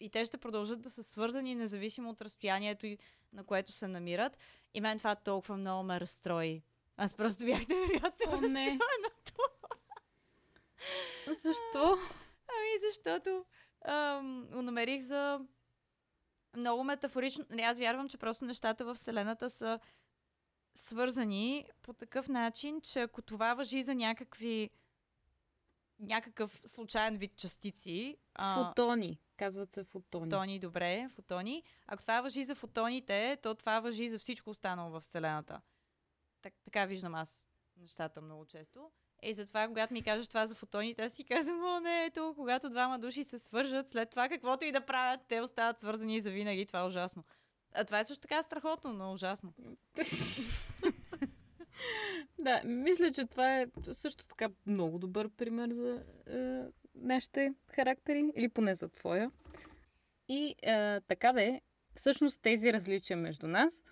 [0.00, 2.86] и те ще продължат да са свързани независимо от разстоянието,
[3.32, 4.38] на което се намират.
[4.74, 6.62] И мен това толкова много ме разстрои.
[6.96, 8.78] Аз просто бях невероятно О, не.
[11.26, 11.98] Защо?
[12.48, 13.44] Ами, защото
[13.84, 15.40] ам, намерих за
[16.56, 17.44] много метафорично.
[17.50, 19.80] Нали, Аз вярвам, че просто нещата в Вселената са
[20.74, 24.70] свързани по такъв начин, че ако това въжи за някакви
[26.00, 28.16] някакъв случайен вид частици,
[28.54, 29.18] Фотони.
[29.40, 30.30] Казват се фотони.
[30.30, 31.62] фотони, добре, фотони.
[31.86, 35.60] Ако това въжи за фотоните, то това въжи за всичко останало в Вселената.
[36.42, 38.90] Так, така виждам аз нещата много често.
[39.22, 42.70] И затова, когато ми кажеш това за фотоните, аз си казвам, о, не, ето, когато
[42.70, 46.66] двама души се свържат, след това каквото и да правят, те остават свързани за винаги.
[46.66, 47.24] Това е ужасно.
[47.74, 49.54] А това е също така страхотно, но ужасно.
[52.38, 56.62] Да, мисля, че това е също така много добър пример за е,
[57.00, 59.30] нашите характери, или поне за твоя.
[60.28, 61.60] И е, така да е,
[61.94, 63.84] всъщност тези различия между нас,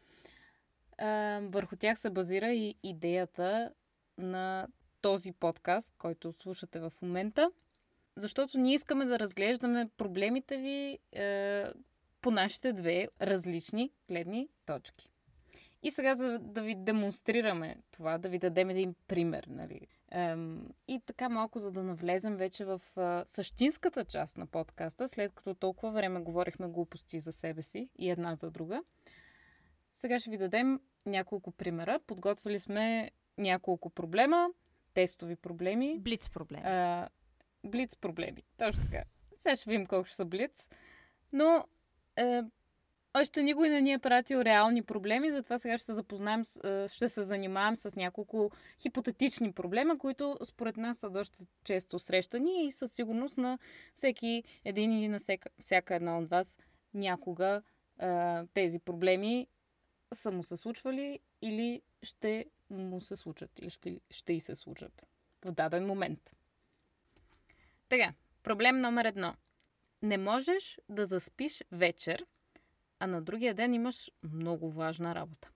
[0.99, 1.05] е,
[1.43, 3.73] върху тях се базира и идеята
[4.19, 4.69] на
[5.01, 7.51] този подкаст, който слушате в момента,
[8.17, 11.65] защото ние искаме да разглеждаме проблемите ви е,
[12.21, 15.11] по нашите две различни гледни точки.
[15.83, 19.81] И сега, за да ви демонстрираме това, да ви дадем един пример, нали?
[20.11, 25.33] Ем, и така малко, за да навлезем вече в а, същинската част на подкаста, след
[25.33, 28.83] като толкова време говорихме глупости за себе си и една за друга.
[29.95, 32.01] Сега ще ви дадем няколко примера.
[32.07, 34.49] Подготвили сме няколко проблема,
[34.95, 36.63] тестови проблеми, Блиц проблем.
[36.65, 37.09] а,
[37.65, 38.43] блиц проблеми.
[38.57, 39.05] Точно така.
[39.37, 40.69] Сега ще видим колко ще са блиц.
[41.33, 41.65] Но
[42.17, 42.43] е,
[43.15, 46.45] още никой не ни е пратил реални проблеми, затова сега ще се запознаем,
[46.87, 52.73] ще се занимавам с няколко хипотетични проблема, които според нас са доста често срещани и
[52.73, 53.59] със сигурност на
[53.95, 55.19] всеки един или на
[55.59, 56.59] всяка, една от вас
[56.95, 57.63] някога
[58.55, 59.49] тези проблеми
[60.15, 65.07] са му се случвали или ще му се случат, или ще, ще и се случат
[65.45, 66.37] в даден момент.
[67.89, 69.35] Така, проблем номер едно.
[70.03, 72.27] Не можеш да заспиш вечер,
[73.01, 75.51] а на другия ден имаш много важна работа.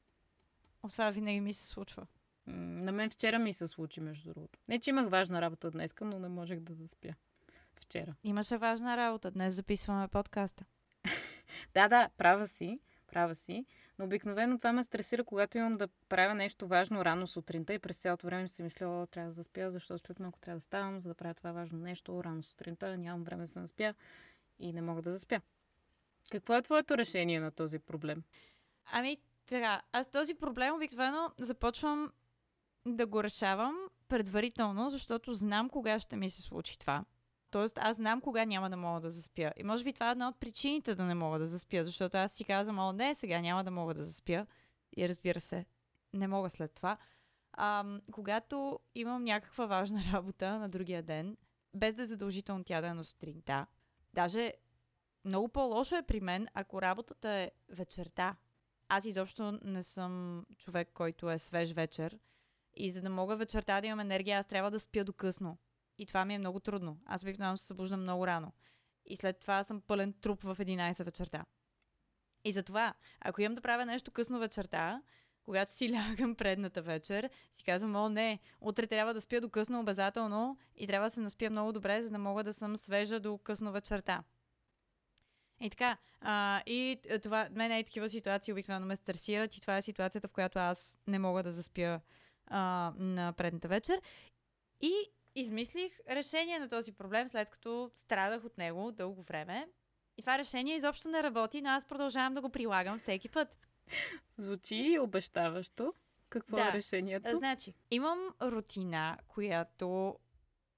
[0.83, 2.07] О, това винаги ми се случва.
[2.47, 4.59] М, На мен вчера ми се случи, между другото.
[4.69, 7.15] Не, че имах важна работа днес, но не можех да заспя.
[7.75, 8.15] Вчера.
[8.25, 9.31] Имаше важна работа.
[9.31, 10.65] Днес записваме подкаста.
[11.75, 13.65] Да, да, права си, права си.
[13.99, 17.99] Но обикновено това ме стресира, когато имам да правя нещо важно рано сутринта и през
[17.99, 21.09] цялото време си мисля, о, трябва да заспя, защото след малко трябва да ставам, за
[21.09, 23.95] да правя това важно нещо рано сутринта, нямам време да се наспя
[24.59, 25.41] и не мога да заспя.
[26.31, 28.23] Какво е твоето решение на този проблем?
[28.93, 32.13] Ами, така, аз този проблем обикновено започвам
[32.87, 33.77] да го решавам
[34.09, 37.05] предварително, защото знам кога ще ми се случи това.
[37.51, 39.53] Тоест, аз знам кога няма да мога да заспя.
[39.57, 42.33] И може би това е една от причините да не мога да заспя, защото аз
[42.33, 44.47] си казвам, о, не, сега няма да мога да заспя.
[44.97, 45.67] И разбира се,
[46.13, 46.97] не мога след това.
[47.53, 51.37] А, когато имам някаква важна работа на другия ден,
[51.75, 53.67] без да е задължително тя да е на сутринта,
[54.15, 54.53] даже
[55.25, 58.37] много по-лошо е при мен, ако работата е вечерта.
[58.89, 62.19] Аз изобщо не съм човек, който е свеж вечер.
[62.75, 65.59] И за да мога вечерта да имам енергия, аз трябва да спя до късно.
[65.99, 66.99] И това ми е много трудно.
[67.07, 68.53] Аз обикновено се събуждам много рано.
[69.07, 71.45] И след това съм пълен труп в 11 вечерта.
[72.45, 75.03] И затова, ако имам да правя нещо късно вечерта,
[75.45, 79.81] когато си лягам предната вечер, си казвам, о не, утре трябва да спя до късно
[79.81, 83.39] обязателно и трябва да се наспя много добре, за да мога да съм свежа до
[83.39, 84.23] късно вечерта.
[85.63, 89.83] И така, а, и това, мен е такива ситуации обикновено ме стресират и това е
[89.83, 92.01] ситуацията, в която аз не мога да заспя
[92.47, 94.03] а, на предната вечер.
[94.81, 94.93] И
[95.35, 99.69] измислих решение на този проблем, след като страдах от него дълго време.
[100.19, 103.57] И това решение изобщо не работи, но аз продължавам да го прилагам всеки път.
[104.37, 105.95] Звучи обещаващо.
[106.29, 106.69] Какво да.
[106.69, 107.37] е решението?
[107.37, 110.19] Значи, имам рутина, която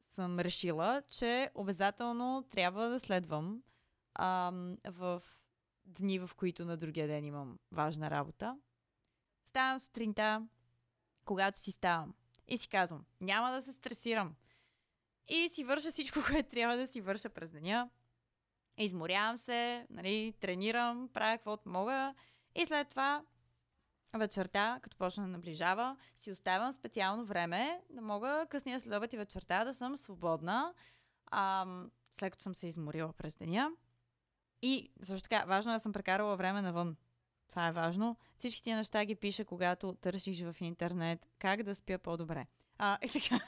[0.06, 3.62] съм решила, че обязателно трябва да следвам
[4.14, 5.22] ам, в
[5.86, 8.58] дни, в които на другия ден имам важна работа.
[9.44, 10.46] Ставам сутринта,
[11.24, 12.14] когато си ставам.
[12.48, 14.34] И си казвам, няма да се стресирам.
[15.28, 17.90] И си върша всичко, което трябва да си върша през деня.
[18.78, 22.14] Изморявам се, нали, тренирам, правя каквото мога.
[22.54, 23.24] И след това
[24.18, 29.64] вечерта, като почна да наближава, си оставям специално време да мога късния следобед и вечерта
[29.64, 30.74] да съм свободна,
[31.30, 33.70] ам, след като съм се изморила през деня.
[34.66, 36.96] И също така, важно е да съм прекарала време навън.
[37.48, 38.16] Това е важно.
[38.38, 42.46] Всички тия неща ги пиша, когато търсиш в интернет как да спя по-добре.
[42.78, 43.40] А, и така.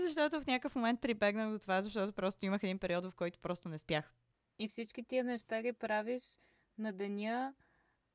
[0.06, 3.68] защото в някакъв момент прибегнах до това, защото просто имах един период, в който просто
[3.68, 4.14] не спях.
[4.58, 6.38] И всички тия неща ги правиш
[6.78, 7.54] на деня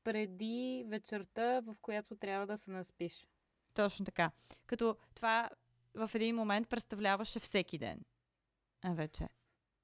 [0.04, 3.26] преди вечерта, в която трябва да се наспиш.
[3.74, 4.30] Точно така.
[4.66, 5.50] Като това
[5.94, 8.00] в един момент представляваше всеки ден.
[8.82, 9.28] А вече.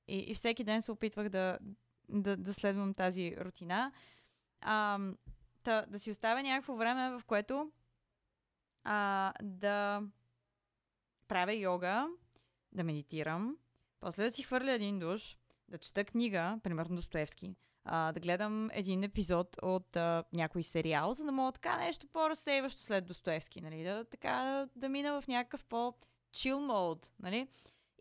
[0.08, 1.58] И, и всеки ден се опитвах да,
[2.08, 3.92] да, да следвам тази рутина.
[4.60, 4.98] А,
[5.62, 7.70] та, да си оставя някакво време, в което
[8.84, 10.02] а, да
[11.28, 12.08] правя йога,
[12.72, 13.56] да медитирам,
[14.00, 15.38] после да си хвърля един душ,
[15.68, 21.24] да чета книга, примерно Достоевски, а, да гледам един епизод от а, някой сериал, за
[21.24, 23.84] да мога така нещо по-разсейващо след Достоевски, нали?
[23.84, 27.48] Да, така, да, да мина в някакъв по-чил мод, нали?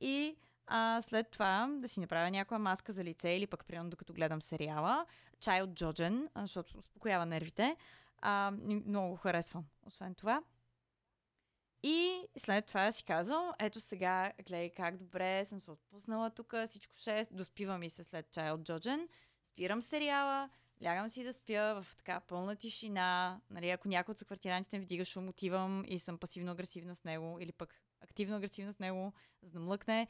[0.02, 0.36] И
[0.72, 4.42] а, след това да си направя някоя маска за лице или пък, примерно, докато гледам
[4.42, 5.06] сериала,
[5.40, 7.76] чай от Джоджен, защото успокоява нервите.
[8.22, 8.52] А,
[8.86, 10.44] много го харесвам, освен това.
[11.84, 16.96] И след това си казвам, ето сега, гледай как добре съм се отпуснала тук, всичко
[16.96, 19.08] 6, доспива ми се след чай от Джоджен,
[19.52, 20.50] спирам сериала,
[20.84, 25.06] лягам си да спя в така пълна тишина, нали, ако някой от съквартирантите ми вдига
[25.06, 29.14] шум, отивам и съм пасивно-агресивна с него, или пък активно-агресивна с него,
[29.44, 30.08] за да млъкне.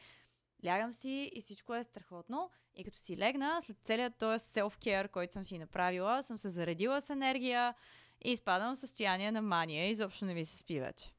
[0.66, 2.50] Лягам си и всичко е страхотно.
[2.76, 7.02] И като си легна, след целият този self-care, който съм си направила, съм се заредила
[7.02, 7.76] с енергия
[8.26, 9.90] и изпадам в състояние на мания.
[9.90, 11.12] Изобщо не ми се спи вече.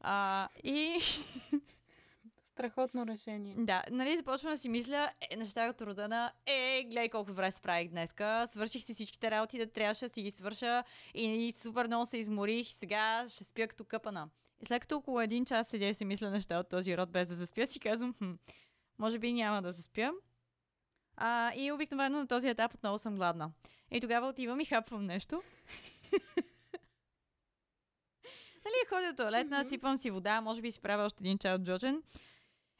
[0.00, 0.98] А, и...
[2.44, 3.54] Страхотно решение.
[3.58, 7.50] Да, нали, започвам да си мисля е, неща като рода на е, гледай колко добре
[7.50, 10.84] справих днеска, свърших си всичките работи, да трябваше да си ги свърша
[11.14, 14.28] и супер много се изморих и сега ще спя като къпана.
[14.62, 17.28] И след като около един час седя и си мисля неща от този род без
[17.28, 18.32] да заспя, си казвам, хм,
[18.98, 20.12] може би няма да заспя.
[21.16, 23.52] А, и обикновено на този етап отново съм гладна.
[23.90, 25.42] И тогава отивам и хапвам нещо.
[28.64, 29.68] нали, ходя до туалетна, mm-hmm.
[29.68, 32.02] сипвам си вода, може би си правя още един чай от Джоджен.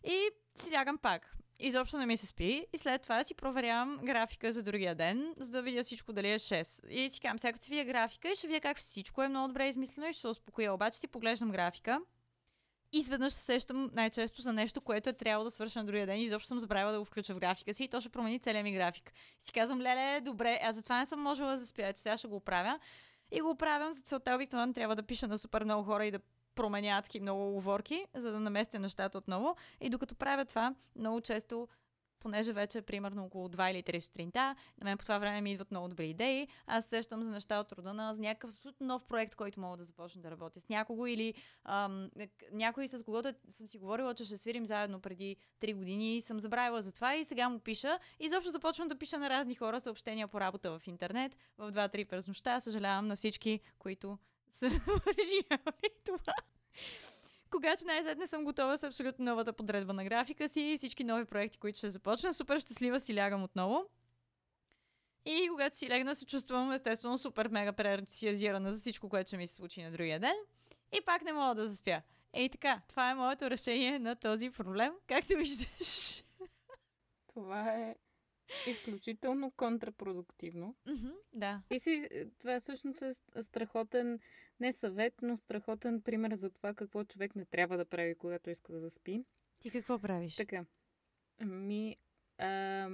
[0.04, 1.35] И си лягам пак.
[1.60, 5.50] Изобщо не ми се спи и след това си проверявам графика за другия ден, за
[5.50, 6.88] да видя всичко дали е 6.
[6.88, 9.68] И си казвам, сега си видя графика и ще видя как всичко е много добре
[9.68, 10.74] измислено и ще се успокоя.
[10.74, 12.00] Обаче си поглеждам графика
[12.92, 16.22] изведнъж се сещам най-често за нещо, което е трябвало да свърша на другия ден и
[16.22, 18.72] изобщо съм забравила да го включа в графика си и то ще промени целият ми
[18.72, 19.12] график.
[19.42, 22.28] И си казвам, леле, добре, аз затова не съм можела да заспя, ето сега ще
[22.28, 22.78] го оправя.
[23.32, 26.18] И го оправям за целта обикновено трябва да пиша на супер много хора и да
[26.56, 29.56] променя адски много оговорки, за да наместя нещата отново.
[29.80, 31.68] И докато правя това, много често
[32.20, 34.40] понеже вече е примерно около 2 или 3 сутринта,
[34.80, 36.48] на мен по това време ми идват много добри идеи.
[36.66, 39.84] Аз сещам за неща от рода на за някакъв абсолютно нов проект, който мога да
[39.84, 41.34] започна да работя с някого или
[41.64, 42.10] ам,
[42.52, 46.40] някой с когото съм си говорила, че ще свирим заедно преди 3 години и съм
[46.40, 47.98] забравила за това и сега му пиша.
[48.20, 52.08] И заобщо започвам да пиша на разни хора съобщения по работа в интернет в 2-3
[52.08, 52.60] през нощта.
[52.60, 54.18] Съжалявам на всички, които
[54.56, 54.66] са
[55.18, 56.34] режимали това.
[57.50, 61.58] Когато най-сетне съм готова с абсолютно новата подредба на графика си и всички нови проекти,
[61.58, 63.86] които ще започна, супер щастлива си лягам отново.
[65.24, 69.46] И когато си легна, се чувствам естествено супер мега преентусиазирана за всичко, което ще ми
[69.46, 70.34] се случи на другия ден.
[70.92, 72.02] И пак не мога да заспя.
[72.32, 74.92] Ей така, това е моето решение на този проблем.
[75.06, 76.22] Както виждаш.
[77.34, 77.94] Това е
[78.66, 80.74] изключително контрапродуктивно.
[80.86, 81.62] Mm-hmm, да.
[81.70, 84.20] И си, това всъщност е страхотен,
[84.60, 88.72] не съвет, но страхотен пример за това какво човек не трябва да прави, когато иска
[88.72, 89.24] да заспи.
[89.60, 90.36] Ти какво правиш?
[90.36, 90.64] Така.
[91.40, 91.96] Ми,
[92.38, 92.88] а,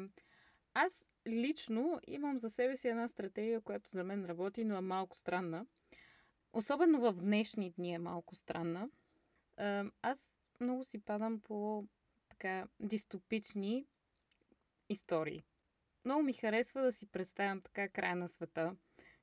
[0.75, 5.17] аз лично имам за себе си една стратегия, която за мен работи, но е малко
[5.17, 5.67] странна.
[6.53, 8.89] Особено в днешни дни е малко странна.
[9.57, 11.87] А, аз много си падам по
[12.29, 13.87] така дистопични
[14.93, 15.43] истории.
[16.05, 18.77] Много ми харесва да си представям така края на света.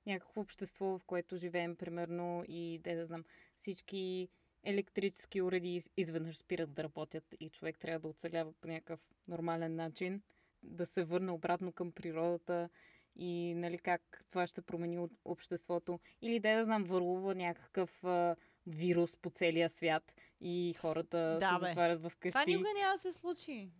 [0.05, 3.23] Някакво общество, в което живеем, примерно, и де да знам,
[3.55, 4.29] всички
[4.63, 10.21] електрически уреди изведнъж спират да работят и човек трябва да оцелява по някакъв нормален начин,
[10.63, 12.69] да се върне обратно към природата
[13.15, 15.99] и нали, как това ще промени обществото.
[16.21, 18.35] Или да, да знам, върлува някакъв а,
[18.67, 21.67] вирус по целия свят и хората да, се бе.
[21.67, 22.33] затварят в къщи.
[22.33, 23.71] Това никога няма да се случи.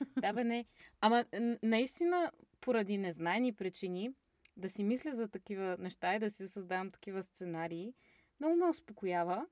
[0.20, 0.64] Да, бе, не.
[1.00, 1.24] Ама
[1.62, 4.10] наистина, поради незнайни причини,
[4.56, 7.94] да си мисля за такива неща и да си създавам такива сценарии,
[8.40, 9.46] много ме успокоява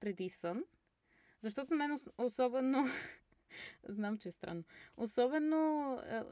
[0.00, 0.64] преди сън.
[1.40, 2.84] Защото мен особено...
[3.88, 4.64] Знам, че е странно.
[4.96, 6.22] Особено е,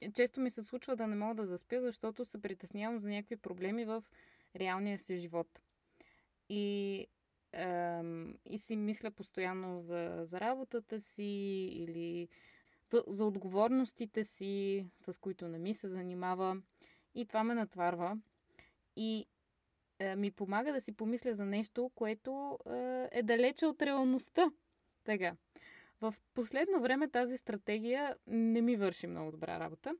[0.00, 3.36] е, често ми се случва да не мога да заспя, защото се притеснявам за някакви
[3.36, 4.04] проблеми в
[4.56, 5.60] реалния си живот.
[6.48, 7.06] И
[8.44, 12.28] и си мисля постоянно за, за работата си или
[12.88, 16.62] за, за отговорностите си, с които не ми се занимава.
[17.14, 18.18] И това ме натварва.
[18.96, 19.26] И
[19.98, 24.50] е, ми помага да си помисля за нещо, което е, е далече от реалността.
[25.04, 25.36] Така.
[26.00, 29.94] В последно време тази стратегия не ми върши много добра работа,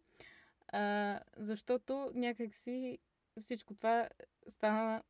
[0.73, 2.99] е, защото някакси
[3.41, 4.09] всичко това
[4.49, 5.03] стана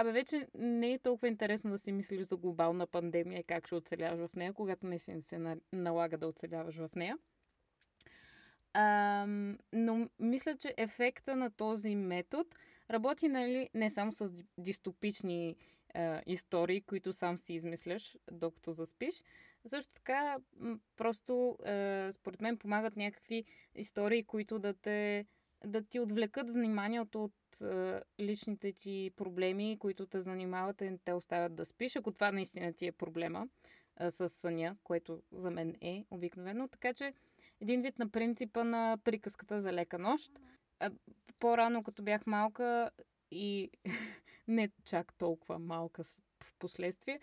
[0.00, 3.74] Абе, вече не е толкова интересно да си мислиш за глобална пандемия и как ще
[3.74, 7.18] оцеляваш в нея, когато не се, се налага да оцеляваш в нея.
[8.72, 9.26] А,
[9.72, 12.44] но мисля, че ефекта на този метод
[12.90, 15.56] работи нали, не само с дистопични
[15.94, 19.22] а, истории, които сам си измисляш, докато заспиш.
[19.66, 20.36] Също така,
[20.96, 23.44] просто а, според мен помагат някакви
[23.74, 25.26] истории, които да те
[25.64, 31.54] да ти отвлекат вниманието от е, личните ти проблеми, които те занимават и те оставят
[31.54, 33.48] да спиш, ако това наистина ти е проблема
[34.00, 36.68] е, с съня, което за мен е обикновено.
[36.68, 37.14] Така че
[37.60, 40.32] един вид на принципа на приказката за лека нощ.
[40.80, 40.88] Е,
[41.38, 42.90] по-рано, като бях малка
[43.30, 43.70] и
[44.48, 47.20] не чак толкова малка в последствие,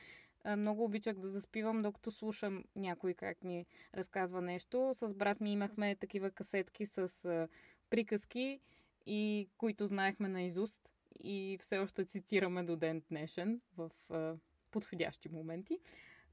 [0.58, 3.66] много обичах да заспивам, докато слушам някой как ми
[3.96, 4.92] разказва нещо.
[4.94, 7.48] С брат ми имахме такива касетки с
[7.96, 8.60] приказки,
[9.06, 10.89] и които знаехме на изуст
[11.20, 14.36] и все още цитираме до ден днешен в а,
[14.72, 15.80] подходящи моменти.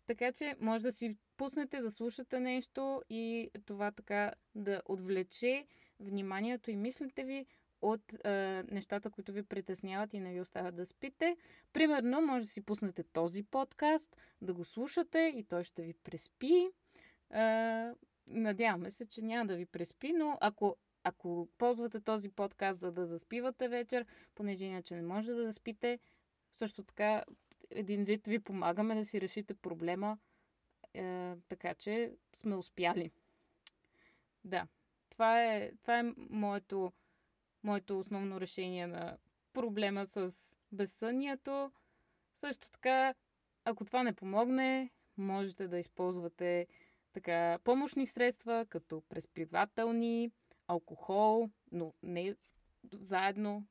[0.06, 5.66] Така че може да си пуснете да слушате нещо и това така да отвлече
[6.00, 7.46] вниманието и мислите ви
[7.82, 11.36] от е, нещата, които ви притесняват и не ви оставят да спите.
[11.72, 16.68] Примерно, може да си пуснете този подкаст, да го слушате и той ще ви преспи.
[17.34, 17.90] Е,
[18.26, 23.06] надяваме се, че няма да ви преспи, но ако ако ползвате този подкаст за да
[23.06, 25.98] заспивате вечер, понеже иначе не може да заспите,
[26.52, 27.24] също така
[27.70, 30.18] един вид ви помагаме да си решите проблема,
[30.94, 33.10] е, така че сме успяли.
[34.44, 34.66] Да,
[35.10, 36.92] това е, това е моето,
[37.62, 39.16] моето основно решение на
[39.52, 40.32] проблема с
[40.72, 41.72] безсънието.
[42.36, 43.14] Също така,
[43.64, 46.66] ако това не помогне, можете да използвате
[47.12, 50.30] така помощни средства, като преспивателни,
[50.72, 52.34] алкохол, но не
[52.92, 53.66] заедно.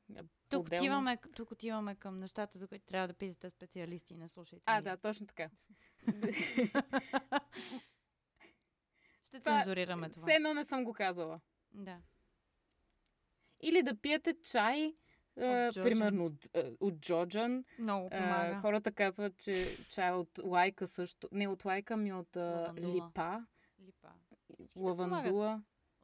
[0.48, 4.62] Тук отиваме, тук отиваме към нещата, за които трябва да питате специалисти и не слушайте.
[4.66, 5.50] А, да, точно така.
[9.22, 10.22] Ще това, цензурираме това.
[10.22, 11.40] Все едно не съм го казала.
[11.72, 11.98] Да.
[13.60, 14.94] Или да пиете чай,
[15.38, 16.48] Uh, примерно от,
[16.80, 17.64] от Джоджан.
[17.78, 18.54] Много помага.
[18.54, 21.28] Uh, хората казват, че чай от лайка също.
[21.32, 23.40] Не от лайка, ми от uh, липа.
[23.80, 24.08] Липа.
[24.76, 25.62] лавандула.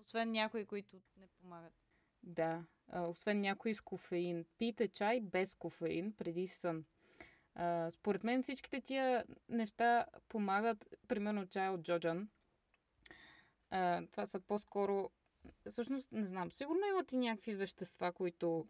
[0.08, 1.72] Освен някои, които не помагат.
[2.22, 4.44] Да, освен някои с кофеин.
[4.58, 6.84] Пийте чай без кофеин преди сън.
[7.90, 12.28] Според мен всичките тия неща помагат, примерно чай от Джоджан.
[14.10, 15.10] Това са по-скоро...
[15.66, 18.68] Всъщност, не знам, сигурно имат и някакви вещества, които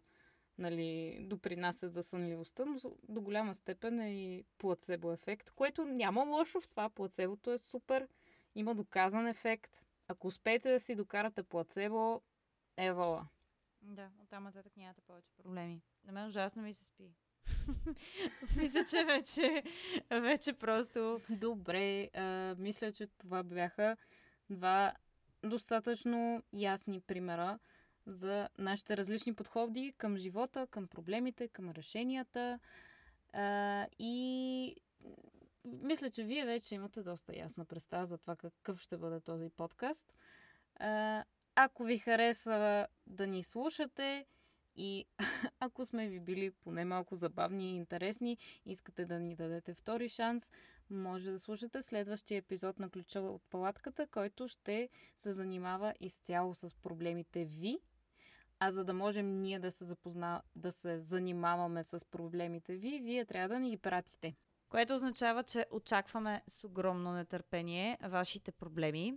[0.57, 2.79] нали, допринасят за сънливостта, но
[3.09, 6.89] до голяма степен е и плацебо ефект, което няма лошо в това.
[6.89, 8.07] Плацебото е супер,
[8.55, 9.81] има доказан ефект.
[10.09, 12.21] Ако успеете да си докарате плацебо,
[12.77, 13.27] евала.
[13.81, 15.81] Да, оттам нататък нямате повече проблеми.
[16.05, 17.13] На мен ужасно ми се спи.
[18.57, 19.63] мисля, че вече,
[20.11, 21.21] вече просто...
[21.29, 23.97] Добре, а, мисля, че това бяха
[24.49, 24.93] два
[25.43, 27.59] достатъчно ясни примера
[28.05, 32.59] за нашите различни подходи към живота, към проблемите, към решенията.
[33.33, 34.75] А, и
[35.81, 40.13] мисля, че вие вече имате доста ясна представа за това какъв ще бъде този подкаст.
[41.55, 44.25] Ако ви хареса да ни слушате
[44.75, 45.05] и
[45.59, 50.51] ако сме ви били поне малко забавни и интересни, искате да ни дадете втори шанс,
[50.89, 56.75] може да слушате следващия епизод на Ключа от палатката, който ще се занимава изцяло с
[56.75, 57.79] проблемите ви.
[58.59, 63.25] А за да можем ние да се запозна, да се занимаваме с проблемите ви, вие
[63.25, 64.35] трябва да ни ги пратите.
[64.69, 69.13] Което означава, че очакваме с огромно нетърпение вашите проблеми.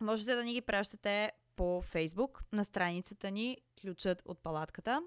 [0.00, 5.02] Можете да ни ги пращате по Фейсбук на страницата ни Ключът от палатката.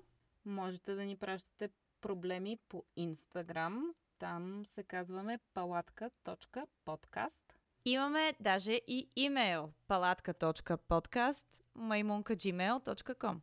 [0.46, 1.70] Можете да ни пращате
[2.02, 3.94] проблеми по Инстаграм.
[4.20, 7.60] Там се казваме палатка.подкаст.
[7.86, 11.46] Имаме даже и имейл палатка.подкаст
[11.78, 13.38] maimunka.gmail.com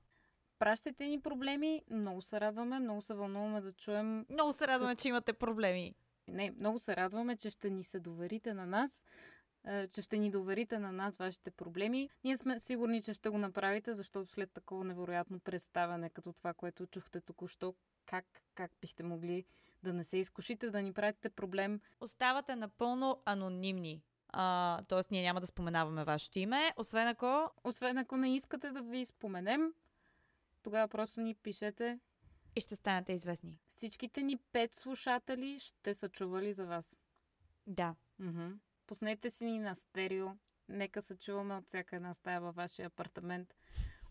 [0.59, 4.27] Пращайте ни проблеми, много се радваме, много се вълнуваме да чуем.
[4.31, 5.95] Много се радваме, че имате проблеми.
[6.29, 9.05] Не, много се радваме, че ще ни се доверите на нас,
[9.91, 12.11] че ще ни доверите на нас вашите проблеми.
[12.25, 16.87] Ние сме сигурни, че ще го направите, защото след такова невероятно представяне, като това, което
[16.87, 17.75] чухте току-що,
[18.07, 19.45] как, как бихте могли
[19.83, 21.81] да не се изкушите, да ни пратите проблем.
[22.01, 24.03] Оставате напълно анонимни.
[24.29, 27.51] А, тоест, ние няма да споменаваме вашето име, освен ако...
[27.65, 29.73] Освен ако не искате да ви споменем,
[30.63, 31.99] тогава просто ни пишете.
[32.57, 33.59] И ще станете известни.
[33.69, 36.97] Всичките ни пет слушатели ще са чували за вас.
[37.67, 37.95] Да.
[38.21, 38.59] Mm-hmm.
[38.87, 40.29] Пуснете си ни на стерео.
[40.69, 43.55] Нека се чуваме от всяка една стая във вашия апартамент.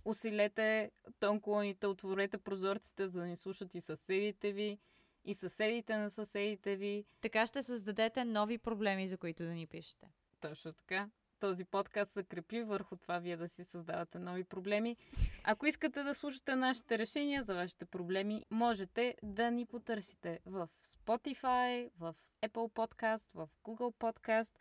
[0.05, 4.79] Усилете тонколоните, отворете прозорците, за да ни слушат и съседите ви,
[5.25, 7.05] и съседите на съседите ви.
[7.21, 10.11] Така ще създадете нови проблеми, за които да ни пишете.
[10.39, 11.09] Точно така
[11.41, 14.97] този подкаст се крепи върху това вие да си създавате нови проблеми.
[15.43, 21.91] Ако искате да слушате нашите решения за вашите проблеми, можете да ни потърсите в Spotify,
[21.99, 24.53] в Apple Podcast, в Google Podcast,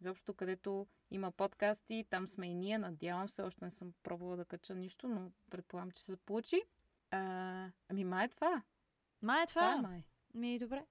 [0.00, 4.44] изобщо където има подкасти, там сме и ние, надявам се, още не съм пробвала да
[4.44, 6.62] кача нищо, но предполагам, че се получи.
[7.10, 8.62] А, ами май е това.
[9.22, 9.60] Май е това.
[9.76, 10.04] това е май.
[10.34, 10.84] Ми, добре.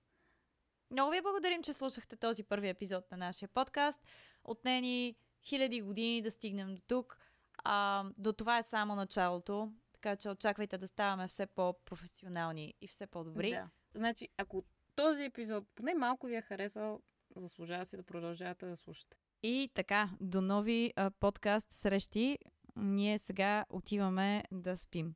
[0.91, 3.99] Много ви благодарим, че слушахте този първи епизод на нашия подкаст.
[4.43, 5.15] Отне ни
[5.47, 7.17] хиляди години да стигнем до тук.
[7.57, 13.07] А, до това е само началото, така че очаквайте да ставаме все по-професионални и все
[13.07, 13.51] по-добри.
[13.51, 13.69] Да.
[13.95, 14.63] Значи, ако
[14.95, 17.01] този епизод поне малко ви е харесал,
[17.35, 19.17] заслужава си да продължавате да слушате.
[19.43, 22.37] И така, до нови а, подкаст срещи.
[22.75, 25.15] Ние сега отиваме да спим.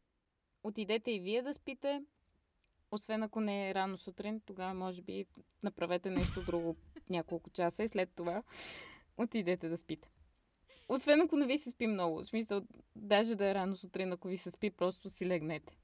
[0.64, 2.04] Отидете и вие да спите.
[2.92, 5.26] Освен ако не е рано сутрин, тогава може би
[5.64, 6.76] направете нещо друго
[7.10, 8.44] няколко часа и след това
[9.18, 10.10] отидете да спите.
[10.94, 12.24] Освен ако не ви се спи много.
[12.24, 12.62] В смисъл,
[12.96, 15.78] даже да е рано сутрин, ако ви се спи, просто си легнете.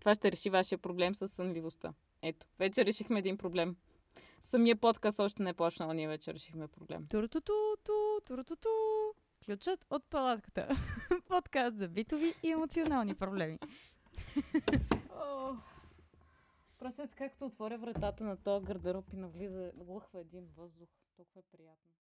[0.00, 1.94] Това ще реши вашия проблем с сънливостта.
[2.22, 3.76] Ето, вече решихме един проблем.
[4.40, 7.06] Самия подкаст още не е почнал, ние вече решихме проблем.
[7.10, 7.52] Турутуту,
[8.26, 8.68] турутуту.
[9.44, 10.68] Ключът от палатката.
[11.28, 13.58] Подкаст за битови и емоционални проблеми.
[16.78, 20.88] Просто е така, като отворя вратата на този гардероб и навлиза, лъхва един въздух.
[21.16, 21.94] Толкова е приятно.